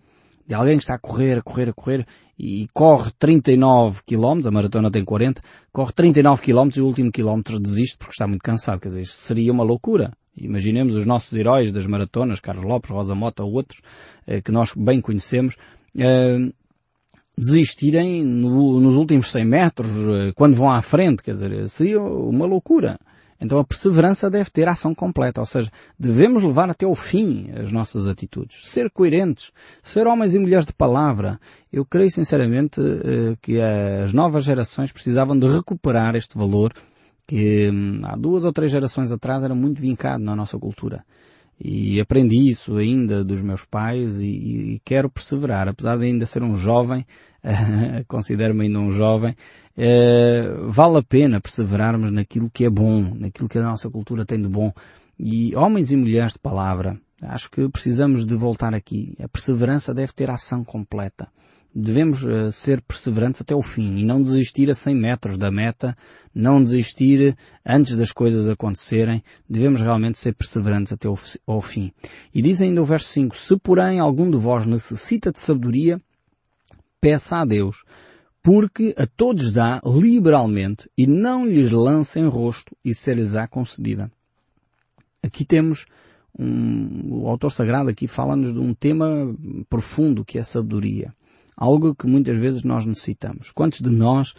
De 0.47 0.55
alguém 0.55 0.77
que 0.77 0.83
está 0.83 0.95
a 0.95 0.99
correr, 0.99 1.37
a 1.37 1.41
correr, 1.41 1.69
a 1.69 1.73
correr 1.73 2.07
e 2.37 2.67
corre 2.73 3.11
39 3.19 4.01
km, 4.05 4.47
a 4.47 4.51
maratona 4.51 4.89
tem 4.89 5.03
40, 5.03 5.41
corre 5.71 5.93
39 5.93 6.41
km 6.41 6.69
e 6.75 6.81
o 6.81 6.85
último 6.85 7.11
quilómetro 7.11 7.59
desiste 7.59 7.97
porque 7.97 8.13
está 8.13 8.27
muito 8.27 8.41
cansado. 8.41 8.79
Quer 8.79 8.87
dizer, 8.87 9.01
isto 9.01 9.15
seria 9.15 9.51
uma 9.51 9.63
loucura. 9.63 10.11
Imaginemos 10.35 10.95
os 10.95 11.05
nossos 11.05 11.33
heróis 11.33 11.71
das 11.71 11.85
maratonas, 11.85 12.39
Carlos 12.39 12.65
Lopes, 12.65 12.89
Rosa 12.89 13.13
Mota 13.13 13.43
ou 13.43 13.51
outros, 13.51 13.81
eh, 14.25 14.41
que 14.41 14.51
nós 14.51 14.71
bem 14.75 15.01
conhecemos, 15.01 15.55
eh, 15.97 16.49
desistirem 17.37 18.23
no, 18.23 18.79
nos 18.79 18.95
últimos 18.95 19.31
100 19.31 19.45
metros, 19.45 19.91
eh, 19.91 20.31
quando 20.35 20.55
vão 20.55 20.71
à 20.71 20.81
frente, 20.81 21.21
quer 21.21 21.33
dizer, 21.33 21.69
seria 21.69 22.01
uma 22.01 22.45
loucura. 22.45 22.97
Então 23.41 23.57
a 23.57 23.63
perseverança 23.63 24.29
deve 24.29 24.49
ter 24.49 24.67
ação 24.67 24.93
completa, 24.93 25.39
ou 25.39 25.45
seja, 25.45 25.71
devemos 25.97 26.43
levar 26.43 26.69
até 26.69 26.85
o 26.85 26.93
fim 26.93 27.51
as 27.55 27.71
nossas 27.71 28.05
atitudes, 28.05 28.69
ser 28.69 28.89
coerentes, 28.89 29.51
ser 29.81 30.07
homens 30.07 30.33
e 30.33 30.39
mulheres 30.39 30.65
de 30.65 30.73
palavra. 30.73 31.39
Eu 31.71 31.85
creio 31.85 32.11
sinceramente 32.11 32.81
eh, 32.81 33.37
que 33.41 33.61
as 33.61 34.11
novas 34.11 34.43
gerações 34.43 34.91
precisavam 34.91 35.39
de 35.39 35.47
recuperar 35.47 36.15
este 36.15 36.37
valor 36.37 36.73
que 37.25 37.69
hum, 37.71 38.01
há 38.03 38.15
duas 38.15 38.43
ou 38.43 38.51
três 38.51 38.71
gerações 38.71 39.11
atrás 39.11 39.43
era 39.43 39.55
muito 39.55 39.79
vincado 39.79 40.23
na 40.23 40.35
nossa 40.35 40.57
cultura. 40.57 41.05
E 41.59 41.99
aprendi 41.99 42.49
isso 42.49 42.77
ainda 42.77 43.23
dos 43.23 43.41
meus 43.41 43.65
pais 43.65 44.21
e, 44.21 44.27
e 44.75 44.81
quero 44.85 45.09
perseverar, 45.09 45.67
apesar 45.67 45.97
de 45.97 46.05
ainda 46.05 46.25
ser 46.25 46.41
um 46.41 46.55
jovem, 46.55 47.05
considero-me 48.07 48.65
ainda 48.65 48.79
um 48.79 48.91
jovem, 48.91 49.35
eh, 49.77 50.53
vale 50.67 50.97
a 50.97 51.03
pena 51.03 51.41
perseverarmos 51.41 52.11
naquilo 52.11 52.49
que 52.49 52.63
é 52.63 52.69
bom, 52.69 53.13
naquilo 53.13 53.49
que 53.49 53.57
a 53.57 53.63
nossa 53.63 53.89
cultura 53.89 54.25
tem 54.25 54.41
de 54.41 54.47
bom. 54.47 54.71
E 55.19 55.53
homens 55.53 55.91
e 55.91 55.97
mulheres 55.97 56.33
de 56.33 56.39
palavra, 56.39 56.97
acho 57.21 57.51
que 57.51 57.67
precisamos 57.67 58.25
de 58.25 58.35
voltar 58.35 58.73
aqui. 58.73 59.15
A 59.21 59.27
perseverança 59.27 59.93
deve 59.93 60.13
ter 60.13 60.29
ação 60.29 60.63
completa 60.63 61.27
devemos 61.73 62.23
uh, 62.23 62.51
ser 62.51 62.81
perseverantes 62.81 63.41
até 63.41 63.55
o 63.55 63.61
fim 63.61 63.97
e 63.97 64.03
não 64.03 64.21
desistir 64.21 64.69
a 64.69 64.75
100 64.75 64.95
metros 64.95 65.37
da 65.37 65.51
meta, 65.51 65.95
não 66.33 66.63
desistir 66.63 67.37
antes 67.65 67.95
das 67.95 68.11
coisas 68.11 68.47
acontecerem, 68.47 69.23
devemos 69.49 69.81
realmente 69.81 70.19
ser 70.19 70.33
perseverantes 70.33 70.93
até 70.93 71.07
ao 71.07 71.61
fim. 71.61 71.91
E 72.33 72.41
diz 72.41 72.61
ainda 72.61 72.81
o 72.81 72.85
verso 72.85 73.07
5, 73.09 73.37
se 73.37 73.57
porém 73.57 73.99
algum 73.99 74.29
de 74.29 74.37
vós 74.37 74.65
necessita 74.65 75.31
de 75.31 75.39
sabedoria, 75.39 76.01
peça 76.99 77.37
a 77.37 77.45
Deus, 77.45 77.83
porque 78.41 78.95
a 78.97 79.05
todos 79.05 79.53
dá 79.53 79.81
liberalmente 79.85 80.89
e 80.97 81.05
não 81.05 81.45
lhes 81.45 81.71
lança 81.71 82.19
em 82.19 82.27
rosto 82.27 82.75
e 82.83 82.93
ser-lhes-á 82.93 83.47
concedida. 83.47 84.11
Aqui 85.21 85.43
temos 85.45 85.85
um, 86.37 87.23
o 87.23 87.27
autor 87.27 87.51
sagrado 87.51 87.89
aqui 87.89 88.07
fala-nos 88.07 88.53
de 88.53 88.59
um 88.59 88.73
tema 88.73 89.35
profundo 89.69 90.23
que 90.23 90.37
é 90.37 90.41
a 90.41 90.45
sabedoria. 90.45 91.13
Algo 91.61 91.93
que 91.93 92.07
muitas 92.07 92.39
vezes 92.39 92.63
nós 92.63 92.85
necessitamos. 92.85 93.51
Quantos 93.51 93.81
de 93.81 93.89
nós, 93.89 94.33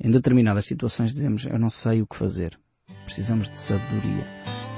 em 0.00 0.10
determinadas 0.10 0.64
situações, 0.64 1.12
dizemos, 1.12 1.44
eu 1.44 1.58
não 1.58 1.68
sei 1.68 2.00
o 2.00 2.06
que 2.06 2.16
fazer. 2.16 2.58
Precisamos 3.04 3.50
de 3.50 3.58
sabedoria. 3.58 4.26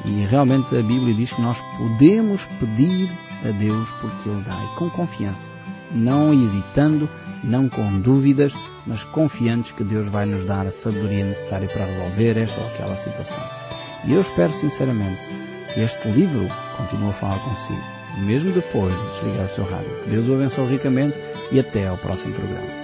E 0.05 0.27
realmente 0.27 0.77
a 0.77 0.83
Bíblia 0.83 1.15
diz 1.15 1.33
que 1.33 1.41
nós 1.41 1.63
podemos 1.79 2.47
pedir 2.59 3.09
a 3.45 3.53
Deus 3.53 3.93
porque 4.01 4.29
Ele 4.29 4.43
dá. 4.43 4.57
E 4.65 4.77
com 4.77 4.91
confiança. 4.91 5.53
Não 5.93 6.35
hesitando, 6.35 7.09
não 7.45 7.69
com 7.69 8.01
dúvidas, 8.01 8.53
mas 8.89 9.05
confiantes 9.05 9.71
que 9.71 9.85
Deus 9.85 10.09
vai 10.09 10.27
nos 10.27 10.45
dar 10.45 10.67
a 10.67 10.73
sabedoria 10.73 11.25
necessária 11.25 11.69
para 11.69 11.87
resolver 11.87 12.37
esta 12.39 12.61
ou 12.61 12.67
aquela 12.67 12.97
situação. 12.97 13.45
E 14.05 14.13
eu 14.13 14.21
espero 14.21 14.53
sinceramente 14.53 15.25
que 15.73 15.81
este 15.81 16.09
livro 16.09 16.49
continue 16.77 17.11
a 17.11 17.13
falar 17.13 17.39
consigo 17.39 17.94
mesmo 18.19 18.53
depois 18.53 18.95
de 18.95 19.09
desligar 19.11 19.47
o 19.47 19.49
seu 19.49 19.65
rádio. 19.65 19.91
Deus 20.07 20.29
o 20.29 20.35
abençoe 20.35 20.69
ricamente 20.69 21.19
e 21.53 21.61
até 21.61 21.87
ao 21.87 21.97
próximo 21.97 22.35
programa. 22.35 22.84